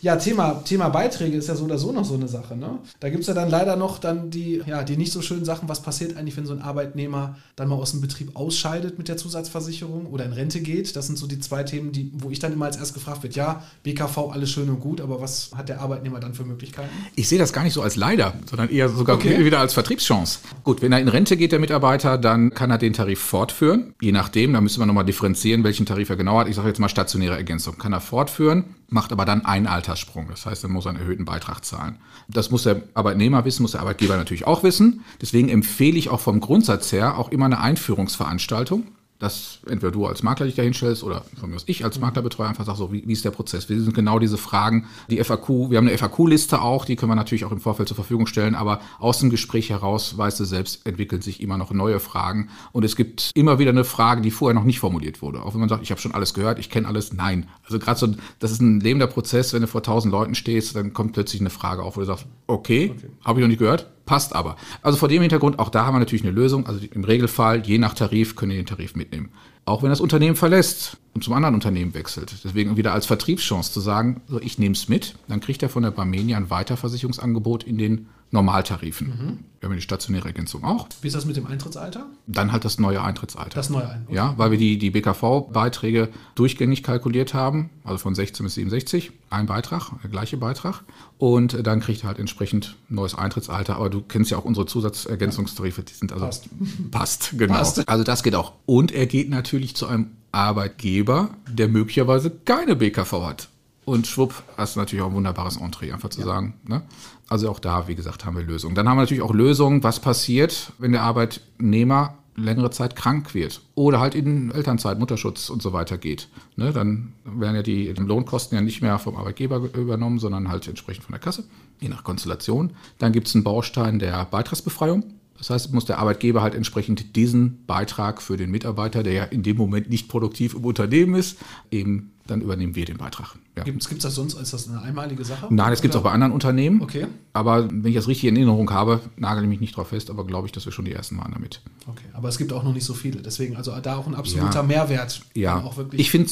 [0.01, 2.57] Ja, Thema, Thema Beiträge ist ja ja so oder so noch so eine Sache.
[2.57, 2.79] Ne?
[3.01, 5.69] Da gibt es ja dann leider noch dann die, ja, die nicht so schönen Sachen,
[5.69, 9.17] was passiert eigentlich, wenn so ein Arbeitnehmer dann mal aus dem Betrieb ausscheidet mit der
[9.17, 10.97] Zusatzversicherung oder in Rente geht.
[10.97, 13.35] Das sind so die zwei Themen, die, wo ich dann immer als erst gefragt wird,
[13.35, 16.91] ja, BKV, alles schön und gut, aber was hat der Arbeitnehmer dann für Möglichkeiten?
[17.15, 19.45] Ich sehe das gar nicht so als leider, sondern eher sogar okay.
[19.45, 20.41] wieder als Vertriebschance.
[20.65, 23.95] Gut, wenn er in Rente geht, der Mitarbeiter, dann kann er den Tarif fortführen.
[24.01, 26.49] Je nachdem, da müsste man nochmal differenzieren, welchen Tarif er genau hat.
[26.49, 27.79] Ich sage jetzt mal stationäre Ergänzung.
[27.79, 30.29] Kann er fortführen, macht aber dann einen Alterssprung.
[30.29, 31.99] Das heißt, er muss einen erhöhten Beitrag zahlen.
[32.29, 35.05] Das muss der Arbeitnehmer wissen, muss der Arbeitgeber natürlich auch wissen.
[35.21, 38.87] Deswegen empfehle ich auch vom Grundsatz her auch immer eine Einführungsveranstaltung
[39.23, 42.49] dass entweder du als Makler dich da hinstellst oder von mir aus ich als Maklerbetreuer
[42.49, 43.69] einfach sage, so, wie, wie ist der Prozess?
[43.69, 44.87] Wie sind genau diese Fragen?
[45.11, 47.95] Die FAQ, wir haben eine FAQ-Liste auch, die können wir natürlich auch im Vorfeld zur
[47.95, 52.01] Verfügung stellen, aber aus dem Gespräch heraus, weißt du selbst, entwickeln sich immer noch neue
[52.01, 55.43] Fragen und es gibt immer wieder eine Frage, die vorher noch nicht formuliert wurde.
[55.43, 57.49] Auch wenn man sagt, ich habe schon alles gehört, ich kenne alles, nein.
[57.65, 58.09] Also gerade so,
[58.41, 61.51] das ist ein lebender Prozess, wenn du vor tausend Leuten stehst, dann kommt plötzlich eine
[61.51, 63.09] Frage auf, wo du sagst, okay, okay.
[63.25, 64.57] habe ich noch nicht gehört, passt aber.
[64.83, 66.67] Also vor dem Hintergrund, auch da haben wir natürlich eine Lösung.
[66.67, 69.31] Also im Regelfall, je nach Tarif, können ihr den Tarif mitnehmen.
[69.65, 72.35] Auch wenn das Unternehmen verlässt und zum anderen Unternehmen wechselt.
[72.45, 75.85] Deswegen wieder als Vertriebschance zu sagen, so ich nehme es mit, dann kriegt er von
[75.85, 79.09] der Barmenia ein Weiterversicherungsangebot in den Normaltarifen.
[79.09, 79.39] Mhm.
[79.61, 80.89] Wir haben die stationäre Ergänzung auch.
[81.03, 82.07] Wie ist das mit dem Eintrittsalter?
[82.27, 83.55] Dann halt das neue Eintrittsalter.
[83.55, 84.15] Das neue Eintrittsalter.
[84.15, 89.47] Ja, weil wir die, die BKV-Beiträge durchgängig kalkuliert haben, also von 16 bis 67, ein
[89.47, 90.83] Beitrag, der gleiche Beitrag.
[91.19, 93.77] Und dann kriegt er halt entsprechend neues Eintrittsalter.
[93.77, 96.25] Aber du kennst ja auch unsere Zusatzergänzungstarife, die sind also.
[96.25, 96.49] Passt.
[96.91, 97.53] Passt, genau.
[97.55, 97.89] Passt.
[97.89, 98.55] Also das geht auch.
[98.65, 103.49] Und er geht natürlich zu einem Arbeitgeber, der möglicherweise keine BKV hat.
[103.85, 106.27] Und schwupp, hast du natürlich auch ein wunderbares Entree, einfach zu ja.
[106.27, 106.55] sagen.
[106.67, 106.83] Ne?
[107.29, 108.75] Also auch da, wie gesagt, haben wir Lösungen.
[108.75, 113.61] Dann haben wir natürlich auch Lösungen, was passiert, wenn der Arbeitnehmer längere Zeit krank wird
[113.75, 116.29] oder halt in Elternzeit, Mutterschutz und so weiter geht.
[116.57, 121.05] Ne, dann werden ja die Lohnkosten ja nicht mehr vom Arbeitgeber übernommen, sondern halt entsprechend
[121.05, 121.45] von der Kasse,
[121.81, 122.73] je nach Konstellation.
[122.99, 125.05] Dann gibt es einen Baustein der Beitragsbefreiung.
[125.37, 129.43] Das heißt, muss der Arbeitgeber halt entsprechend diesen Beitrag für den Mitarbeiter, der ja in
[129.43, 131.39] dem Moment nicht produktiv im Unternehmen ist,
[131.71, 133.37] eben dann übernehmen wir den Beitrag.
[133.57, 133.65] Ja.
[133.65, 135.49] Gibt es das sonst, ist das eine einmalige Sache?
[135.51, 136.81] Nein, das gibt es auch bei anderen Unternehmen.
[136.81, 137.07] Okay.
[137.33, 140.25] Aber wenn ich das richtig in Erinnerung habe, nagel ich mich nicht drauf fest, aber
[140.25, 141.61] glaube ich, dass wir schon die ersten waren damit.
[141.87, 143.21] Okay, aber es gibt auch noch nicht so viele.
[143.23, 144.63] Deswegen also da auch ein absoluter ja.
[144.63, 145.23] Mehrwert.
[145.35, 146.31] Ja, auch wirklich ich finde,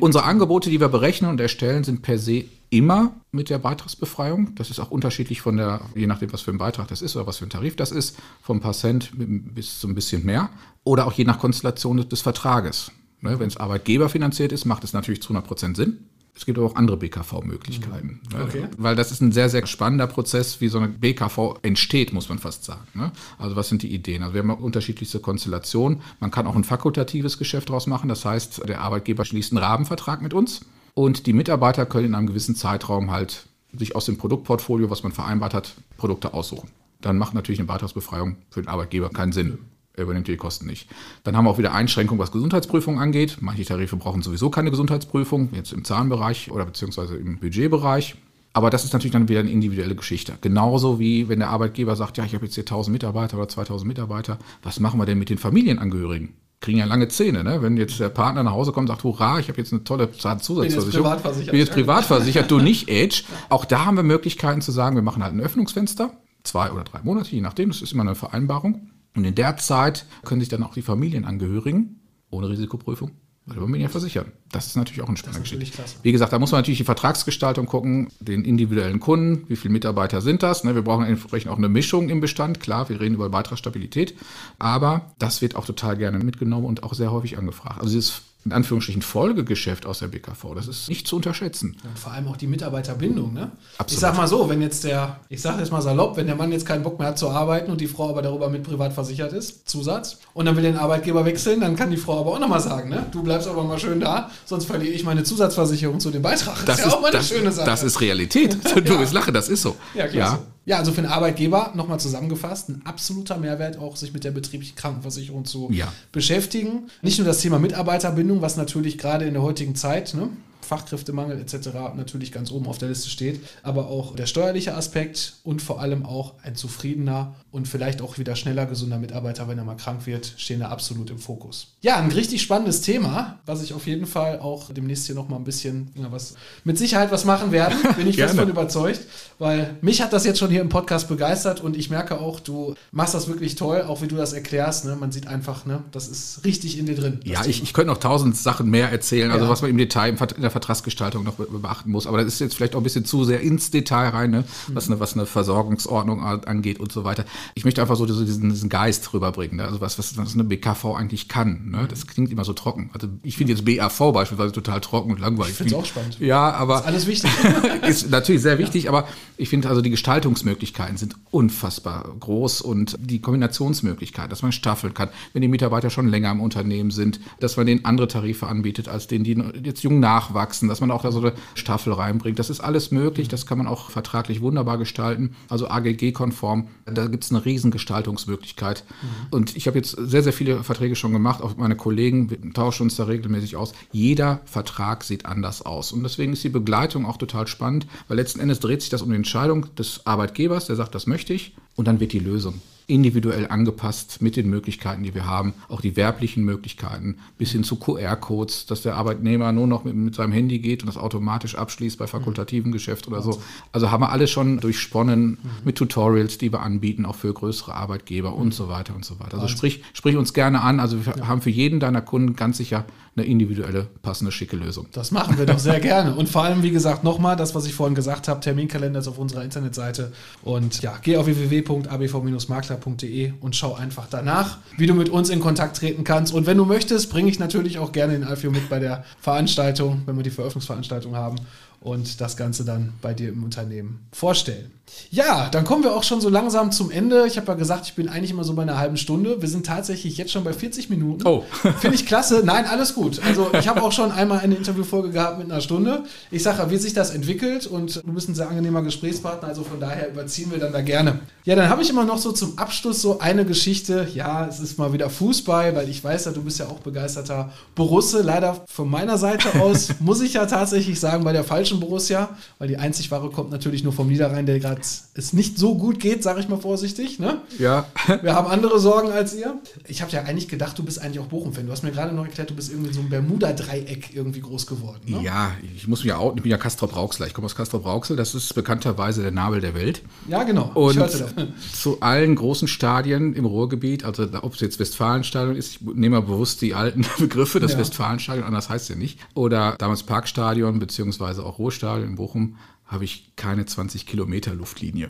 [0.00, 4.54] unsere Angebote, die wir berechnen und erstellen, sind per se immer mit der Beitragsbefreiung.
[4.54, 7.26] Das ist auch unterschiedlich von der, je nachdem, was für ein Beitrag das ist oder
[7.26, 10.50] was für ein Tarif das ist, vom paar Cent bis zu ein bisschen mehr.
[10.84, 12.92] Oder auch je nach Konstellation des Vertrages.
[13.20, 15.98] Ne, Wenn es Arbeitgeber finanziert ist, macht es natürlich zu 100 Prozent Sinn.
[16.34, 18.20] Es gibt aber auch andere BKV-Möglichkeiten.
[18.32, 18.38] Mhm.
[18.38, 18.44] Ne?
[18.44, 18.64] Okay.
[18.78, 22.38] Weil das ist ein sehr, sehr spannender Prozess, wie so eine BKV entsteht, muss man
[22.38, 22.86] fast sagen.
[22.94, 23.12] Ne?
[23.38, 24.22] Also was sind die Ideen?
[24.22, 26.00] Also wir haben unterschiedlichste Konstellationen.
[26.18, 28.08] Man kann auch ein fakultatives Geschäft daraus machen.
[28.08, 30.62] Das heißt, der Arbeitgeber schließt einen Rahmenvertrag mit uns
[30.94, 35.12] und die Mitarbeiter können in einem gewissen Zeitraum halt sich aus dem Produktportfolio, was man
[35.12, 36.70] vereinbart hat, Produkte aussuchen.
[37.00, 39.58] Dann macht natürlich eine Beitragsbefreiung für den Arbeitgeber keinen Sinn.
[40.00, 40.88] Er übernimmt die Kosten nicht.
[41.24, 43.36] Dann haben wir auch wieder Einschränkungen, was Gesundheitsprüfungen angeht.
[43.40, 48.16] Manche Tarife brauchen sowieso keine Gesundheitsprüfung, jetzt im Zahnbereich oder beziehungsweise im Budgetbereich.
[48.54, 50.38] Aber das ist natürlich dann wieder eine individuelle Geschichte.
[50.40, 53.86] Genauso wie wenn der Arbeitgeber sagt, ja, ich habe jetzt hier 1000 Mitarbeiter oder 2000
[53.86, 56.30] Mitarbeiter, was machen wir denn mit den Familienangehörigen?
[56.60, 57.60] Kriegen ja lange Zähne, ne?
[57.60, 60.10] Wenn jetzt der Partner nach Hause kommt und sagt, hurra, ich habe jetzt eine tolle
[60.12, 61.10] Zahnzusatzversicherung.
[61.22, 63.24] Bin jetzt Bin jetzt privatversichert, du nicht Age.
[63.50, 67.00] Auch da haben wir Möglichkeiten zu sagen, wir machen halt ein Öffnungsfenster, zwei oder drei
[67.02, 68.90] Monate, je nachdem, das ist immer eine Vereinbarung.
[69.14, 73.12] Und in der Zeit können sich dann auch die Familienangehörigen ohne Risikoprüfung
[73.56, 74.32] über Medien versichern.
[74.52, 75.82] Das ist natürlich auch ein spannender Geschichte.
[76.02, 80.20] Wie gesagt, da muss man natürlich die Vertragsgestaltung gucken, den individuellen Kunden, wie viele Mitarbeiter
[80.20, 80.62] sind das.
[80.62, 80.74] Ne?
[80.74, 82.60] Wir brauchen entsprechend auch eine Mischung im Bestand.
[82.60, 84.14] Klar, wir reden über Beitragsstabilität,
[84.58, 87.80] aber das wird auch total gerne mitgenommen und auch sehr häufig angefragt.
[87.80, 90.54] Also dieses in Anführungsstrichen Folgegeschäft aus der BKV.
[90.54, 91.76] Das ist nicht zu unterschätzen.
[91.84, 93.34] Und vor allem auch die Mitarbeiterbindung.
[93.34, 93.50] Ne?
[93.76, 93.92] Absolut.
[93.92, 96.50] Ich sag mal so, wenn jetzt der, ich sag jetzt mal salopp, wenn der Mann
[96.50, 99.34] jetzt keinen Bock mehr hat zu arbeiten und die Frau aber darüber mit privat versichert
[99.34, 102.60] ist, Zusatz, und dann will den Arbeitgeber wechseln, dann kann die Frau aber auch nochmal
[102.60, 103.04] sagen, ne?
[103.12, 106.56] du bleibst aber mal schön da, sonst verliere ich meine Zusatzversicherung zu dem Beitrag.
[106.64, 107.66] Das, das ist ja auch mal eine das, schöne Sache.
[107.66, 108.56] Das ist Realität.
[108.80, 109.00] Du ja.
[109.00, 109.76] bist lache, das ist so.
[109.94, 110.36] Ja, klasse.
[110.36, 110.42] Ja.
[110.70, 114.76] Ja, also für den Arbeitgeber, nochmal zusammengefasst, ein absoluter Mehrwert auch, sich mit der betrieblichen
[114.76, 115.92] Krankenversicherung zu ja.
[116.12, 116.88] beschäftigen.
[117.02, 120.28] Nicht nur das Thema Mitarbeiterbindung, was natürlich gerade in der heutigen Zeit, ne,
[120.70, 121.70] Fachkräftemangel etc.
[121.96, 126.06] natürlich ganz oben auf der Liste steht, aber auch der steuerliche Aspekt und vor allem
[126.06, 130.32] auch ein zufriedener und vielleicht auch wieder schneller gesunder Mitarbeiter, wenn er mal krank wird,
[130.36, 131.74] stehen da absolut im Fokus.
[131.80, 135.44] Ja, ein richtig spannendes Thema, was ich auf jeden Fall auch demnächst hier nochmal ein
[135.44, 139.00] bisschen, ja, was mit Sicherheit was machen werden, bin ich fest von überzeugt,
[139.40, 142.76] weil mich hat das jetzt schon hier im Podcast begeistert und ich merke auch, du
[142.92, 144.94] machst das wirklich toll, auch wie du das erklärst, ne?
[144.94, 147.18] man sieht einfach, ne, das ist richtig in dir drin.
[147.24, 149.50] Ja, ich, ich, könnte noch tausend Sachen mehr erzählen, also ja.
[149.50, 152.06] was man im Detail in der Vertragsgestaltung noch beachten muss.
[152.06, 154.44] Aber das ist jetzt vielleicht auch ein bisschen zu sehr ins Detail rein, ne?
[154.68, 157.24] was, eine, was eine Versorgungsordnung angeht und so weiter.
[157.54, 159.64] Ich möchte einfach so diesen, diesen Geist rüberbringen, ne?
[159.64, 161.70] also was, was, was eine BKV eigentlich kann.
[161.70, 161.86] Ne?
[161.88, 162.90] Das klingt immer so trocken.
[162.92, 165.52] Also ich finde jetzt BAV beispielsweise total trocken und langweilig.
[165.52, 166.20] Ich finde es auch spannend.
[166.20, 166.80] Ja, aber.
[166.80, 167.30] ist alles wichtig.
[167.88, 168.90] ist natürlich sehr wichtig, ja.
[168.90, 174.92] aber ich finde also die Gestaltungsmöglichkeiten sind unfassbar groß und die Kombinationsmöglichkeit, dass man staffeln
[174.92, 178.88] kann, wenn die Mitarbeiter schon länger im Unternehmen sind, dass man denen andere Tarife anbietet
[178.88, 182.38] als denen, die jetzt jung nachwachsen, dass man auch da so eine Staffel reinbringt.
[182.38, 186.68] Das ist alles möglich, das kann man auch vertraglich wunderbar gestalten, also AGG-konform.
[186.86, 188.84] Da gibt es eine riesen Gestaltungsmöglichkeit.
[189.02, 189.06] Mhm.
[189.30, 192.84] Und ich habe jetzt sehr, sehr viele Verträge schon gemacht, auch meine Kollegen wir tauschen
[192.84, 193.72] uns da regelmäßig aus.
[193.92, 195.92] Jeder Vertrag sieht anders aus.
[195.92, 199.10] Und deswegen ist die Begleitung auch total spannend, weil letzten Endes dreht sich das um
[199.10, 203.46] die Entscheidung des Arbeitgebers, der sagt, das möchte ich, und dann wird die Lösung individuell
[203.46, 208.66] angepasst mit den Möglichkeiten, die wir haben, auch die werblichen Möglichkeiten, bis hin zu QR-Codes,
[208.66, 212.06] dass der Arbeitnehmer nur noch mit, mit, seinem Handy geht und das automatisch abschließt bei
[212.06, 213.40] fakultativen Geschäft oder so.
[213.72, 218.34] Also haben wir alles schon durchsponnen mit Tutorials, die wir anbieten, auch für größere Arbeitgeber
[218.34, 219.34] und so weiter und so weiter.
[219.34, 220.80] Also sprich, sprich uns gerne an.
[220.80, 222.84] Also wir haben für jeden deiner Kunden ganz sicher
[223.16, 224.86] eine individuelle, passende, schicke Lösung.
[224.92, 226.14] Das machen wir doch sehr gerne.
[226.14, 229.18] Und vor allem, wie gesagt, nochmal das, was ich vorhin gesagt habe, Terminkalender ist auf
[229.18, 230.12] unserer Internetseite.
[230.42, 235.78] Und ja, geh auf www.abv-makler.de und schau einfach danach, wie du mit uns in Kontakt
[235.78, 236.32] treten kannst.
[236.32, 240.02] Und wenn du möchtest, bringe ich natürlich auch gerne den Alfio mit bei der Veranstaltung,
[240.06, 241.36] wenn wir die Veröffentlichungsveranstaltung haben.
[241.80, 244.70] Und das Ganze dann bei dir im Unternehmen vorstellen.
[245.10, 247.26] Ja, dann kommen wir auch schon so langsam zum Ende.
[247.26, 249.40] Ich habe ja gesagt, ich bin eigentlich immer so bei einer halben Stunde.
[249.40, 251.26] Wir sind tatsächlich jetzt schon bei 40 Minuten.
[251.26, 251.44] Oh.
[251.80, 252.42] Finde ich klasse.
[252.44, 253.20] Nein, alles gut.
[253.26, 256.04] Also ich habe auch schon einmal eine Interviewfolge gehabt mit einer Stunde.
[256.30, 259.64] Ich sage ja, wie sich das entwickelt und du bist ein sehr angenehmer Gesprächspartner, also
[259.64, 261.20] von daher überziehen wir dann da gerne.
[261.44, 264.08] Ja, dann habe ich immer noch so zum Abschluss so eine Geschichte.
[264.14, 267.52] Ja, es ist mal wieder Fußball, weil ich weiß ja, du bist ja auch begeisterter
[267.74, 268.22] Borusse.
[268.22, 272.66] Leider von meiner Seite aus muss ich ja tatsächlich sagen, bei der falschen Borussia, weil
[272.68, 276.22] die einzig wahre kommt natürlich nur vom Niederrhein, der gerade es nicht so gut geht,
[276.22, 277.18] sage ich mal vorsichtig.
[277.20, 277.42] Ne?
[277.58, 277.86] Ja.
[278.22, 279.60] Wir haben andere Sorgen als ihr.
[279.86, 281.66] Ich habe ja eigentlich gedacht, du bist eigentlich auch Bochum-Fan.
[281.66, 285.00] Du hast mir gerade noch erklärt, du bist irgendwie so ein Bermuda-Dreieck irgendwie groß geworden.
[285.06, 285.22] Ne?
[285.22, 287.26] Ja, ich muss mich ja auch, ich bin ja Castrop-Rauxel.
[287.26, 288.16] Ich komme aus Castrop-Rauxel.
[288.16, 290.02] Das ist bekannterweise der Nabel der Welt.
[290.28, 290.70] Ja, genau.
[290.74, 290.98] Und
[291.72, 296.26] zu allen großen Stadien im Ruhrgebiet, also ob es jetzt Westfalenstadion ist, ich nehme mal
[296.26, 297.78] bewusst die alten Begriffe, das Ja.
[297.78, 302.56] Westfalenstadion, anders heißt es ja nicht, oder damals Parkstadion, beziehungsweise auch Ruhrstadion in Bochum,
[302.86, 305.08] habe ich keine 20 Kilometer Luftlinie.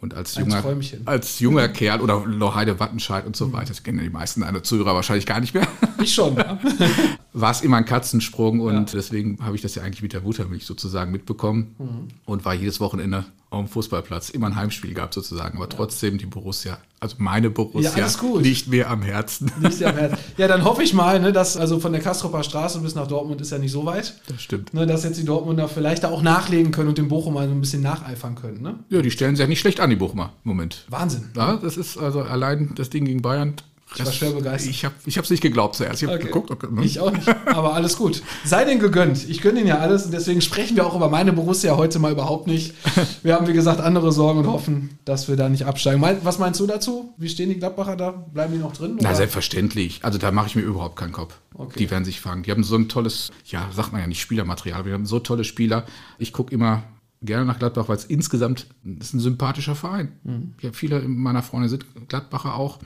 [0.00, 0.64] Und als junger,
[1.04, 4.64] als junger Kerl oder Lochheide Wattenscheid und so weiter, das kennen ja die meisten deiner
[4.64, 5.68] Zuhörer wahrscheinlich gar nicht mehr,
[6.02, 6.34] Ich schon.
[6.36, 6.58] Ja.
[7.32, 10.66] war es immer ein Katzensprung und deswegen habe ich das ja eigentlich mit der Muttermilch
[10.66, 12.08] sozusagen mitbekommen Mhm.
[12.24, 16.26] und war jedes Wochenende auf dem Fußballplatz, immer ein Heimspiel gehabt sozusagen, aber trotzdem die
[16.26, 19.50] Borussia, also meine Borussia, Ja, liegt mir am Herzen.
[19.60, 20.18] Nicht sehr am Herzen.
[20.36, 23.40] Ja, dann hoffe ich mal, ne, dass also von der Kastropper Straße bis nach Dortmund
[23.40, 24.14] ist ja nicht so weit.
[24.28, 24.72] Das stimmt.
[24.72, 27.54] Ne, dass jetzt die Dortmunder vielleicht da auch nachlegen können und den Bochum mal so
[27.54, 28.62] ein bisschen nacheifern können.
[28.62, 28.78] Ne?
[28.88, 30.84] Ja, die stellen sich ja nicht schlecht an, die Bochumer, im Moment.
[30.88, 31.30] Wahnsinn.
[31.34, 33.54] Ja, das ist also allein das Ding gegen Bayern.
[33.94, 34.70] Ich war schwer begeistert.
[34.70, 36.02] Ich habe es ich nicht geglaubt zuerst.
[36.02, 36.26] Ich habe Okay.
[36.26, 36.50] geguckt.
[36.50, 36.82] Okay, hm.
[36.82, 38.22] Ich auch nicht, aber alles gut.
[38.44, 39.28] Sei denn gegönnt.
[39.28, 42.12] Ich gönne Ihnen ja alles und deswegen sprechen wir auch über meine Borussia heute mal
[42.12, 42.74] überhaupt nicht.
[43.22, 46.00] Wir haben, wie gesagt, andere Sorgen und hoffen, dass wir da nicht absteigen.
[46.22, 47.12] Was meinst du dazu?
[47.16, 48.10] Wie stehen die Gladbacher da?
[48.10, 48.96] Bleiben die noch drin?
[49.00, 49.16] Na, oder?
[49.16, 50.00] selbstverständlich.
[50.02, 51.34] Also da mache ich mir überhaupt keinen Kopf.
[51.54, 51.78] Okay.
[51.78, 52.42] Die werden sich fangen.
[52.44, 55.44] Die haben so ein tolles, ja, sagt man ja nicht Spielermaterial, wir haben so tolle
[55.44, 55.84] Spieler.
[56.18, 56.84] Ich gucke immer
[57.22, 58.66] gerne nach Gladbach, weil es insgesamt
[58.98, 60.12] ist ein sympathischer Verein.
[60.24, 60.54] Mhm.
[60.60, 62.78] Ja, viele meiner Freunde sind Gladbacher auch.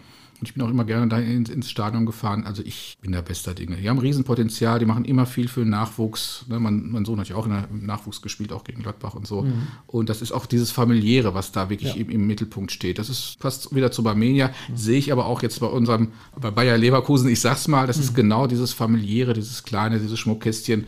[0.45, 2.45] Und ich bin auch immer gerne da ins, ins Stadion gefahren.
[2.45, 3.77] Also ich bin der bester Dinge.
[3.77, 6.45] Die haben Riesenpotenzial, die machen immer viel für Nachwuchs.
[6.49, 9.15] Ne, mein, mein Sohn hat ja auch in der, im Nachwuchs gespielt, auch gegen Gladbach
[9.15, 9.41] und so.
[9.41, 9.55] Mhm.
[9.87, 12.99] Und das ist auch dieses familiäre, was da wirklich im, im Mittelpunkt steht.
[12.99, 14.51] Das ist fast wieder zu Barmenia.
[14.75, 18.03] Sehe ich aber auch jetzt bei unserem, bei Bayer Leverkusen, ich sag's mal, das Mhm.
[18.03, 20.85] ist genau dieses familiäre, dieses kleine, dieses Schmuckkästchen.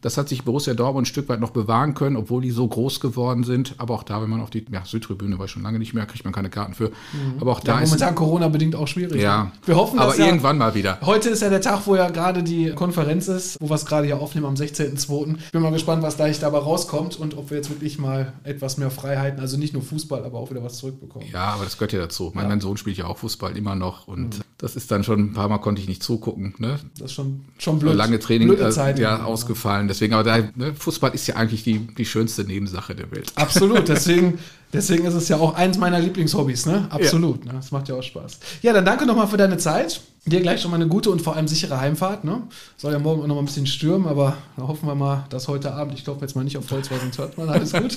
[0.00, 2.98] Das hat sich Borussia Dortmund ein Stück weit noch bewahren können, obwohl die so groß
[2.98, 3.76] geworden sind.
[3.78, 6.24] Aber auch da, wenn man auf die ja, Südtribüne war schon lange nicht mehr, kriegt
[6.24, 6.90] man keine Karten für.
[7.38, 7.68] Aber auch Mhm.
[7.68, 9.22] ja, da ist momentan Corona-bedingt auch schwierig.
[9.22, 9.52] ja.
[9.64, 10.98] Wir hoffen, dass aber ja, irgendwann mal wieder.
[11.02, 14.06] Heute ist ja der Tag, wo ja gerade die Konferenz ist, wo wir es gerade
[14.06, 15.36] hier aufnehmen am 16.02.
[15.38, 18.78] Ich bin mal gespannt, was da dabei rauskommt und ob wir jetzt wirklich mal etwas
[18.78, 21.28] mehr Freiheiten, also nicht nur Fußball, aber auch wieder was zurückbekommen.
[21.32, 22.32] Ja, aber das gehört ja dazu.
[22.34, 25.32] Mein, mein Sohn spielt ja auch Fußball immer noch und das ist dann schon ein
[25.34, 26.54] paar Mal konnte ich nicht zugucken.
[26.58, 26.78] Ne?
[26.94, 27.94] Das ist schon, schon blöd.
[27.94, 28.98] lange Training Blöde äh, Zeit.
[28.98, 29.86] ja, ausgefallen.
[29.88, 33.32] Deswegen, aber da, ne, Fußball ist ja eigentlich die, die schönste Nebensache der Welt.
[33.34, 34.38] Absolut, deswegen,
[34.72, 36.86] deswegen ist es ja auch eins meiner Lieblingshobbys, ne?
[36.90, 37.52] Absolut, ne?
[37.54, 38.38] Das macht ja auch Spaß.
[38.62, 40.00] Ja, dann danke nochmal für deine Zeit.
[40.28, 42.42] Dir gleich schon mal eine gute und vor allem sichere Heimfahrt, ne?
[42.76, 45.46] Soll ja morgen auch noch mal ein bisschen stürmen, aber da hoffen wir mal, dass
[45.46, 47.96] heute Abend, ich klopfe jetzt mal nicht auf Holz, weil sonst hört man, alles gut.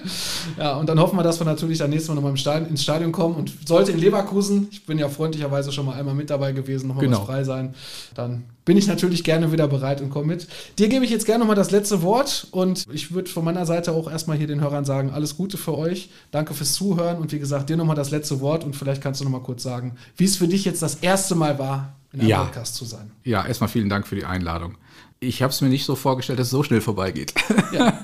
[0.58, 3.12] ja, und dann hoffen wir, dass wir natürlich dann nächstes Mal nochmal Stadion, ins Stadion
[3.12, 6.88] kommen und sollte in Leverkusen, ich bin ja freundlicherweise schon mal einmal mit dabei gewesen,
[6.88, 7.18] nochmal Genau.
[7.20, 7.74] was frei sein,
[8.14, 10.48] dann bin ich natürlich gerne wieder bereit und komme mit.
[10.78, 13.92] Dir gebe ich jetzt gerne nochmal das letzte Wort und ich würde von meiner Seite
[13.92, 17.38] auch erstmal hier den Hörern sagen, alles Gute für euch, danke fürs Zuhören und wie
[17.38, 20.36] gesagt, dir nochmal das letzte Wort und vielleicht kannst du nochmal kurz sagen, wie es
[20.36, 21.65] für dich jetzt das erste Mal war,
[22.12, 22.44] in einem Ja.
[22.44, 23.10] Podcast zu sein.
[23.24, 24.76] Ja, erstmal vielen Dank für die Einladung.
[25.18, 27.34] Ich habe es mir nicht so vorgestellt, dass es so schnell vorbeigeht.
[27.72, 28.00] Ja,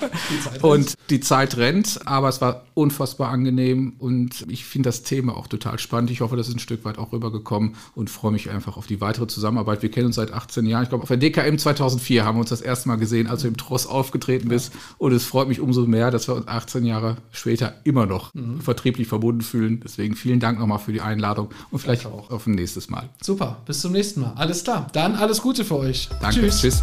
[0.56, 5.36] die Und die Zeit rennt, aber es war unfassbar angenehm und ich finde das Thema
[5.36, 6.10] auch total spannend.
[6.10, 9.00] Ich hoffe, das ist ein Stück weit auch rübergekommen und freue mich einfach auf die
[9.00, 9.82] weitere Zusammenarbeit.
[9.82, 10.82] Wir kennen uns seit 18 Jahren.
[10.82, 13.48] Ich glaube, auf der DKM 2004 haben wir uns das erste Mal gesehen, als du
[13.48, 14.72] im Tross aufgetreten bist.
[14.98, 19.06] Und es freut mich umso mehr, dass wir uns 18 Jahre später immer noch vertrieblich
[19.06, 19.80] verbunden fühlen.
[19.82, 22.30] Deswegen vielen Dank nochmal für die Einladung und vielleicht Danke auch.
[22.30, 23.08] auf ein nächstes Mal.
[23.22, 24.32] Super, bis zum nächsten Mal.
[24.36, 26.08] Alles klar, dann alles Gute für euch.
[26.20, 26.40] Danke.
[26.40, 26.60] Tschüss.
[26.60, 26.82] Tschüss.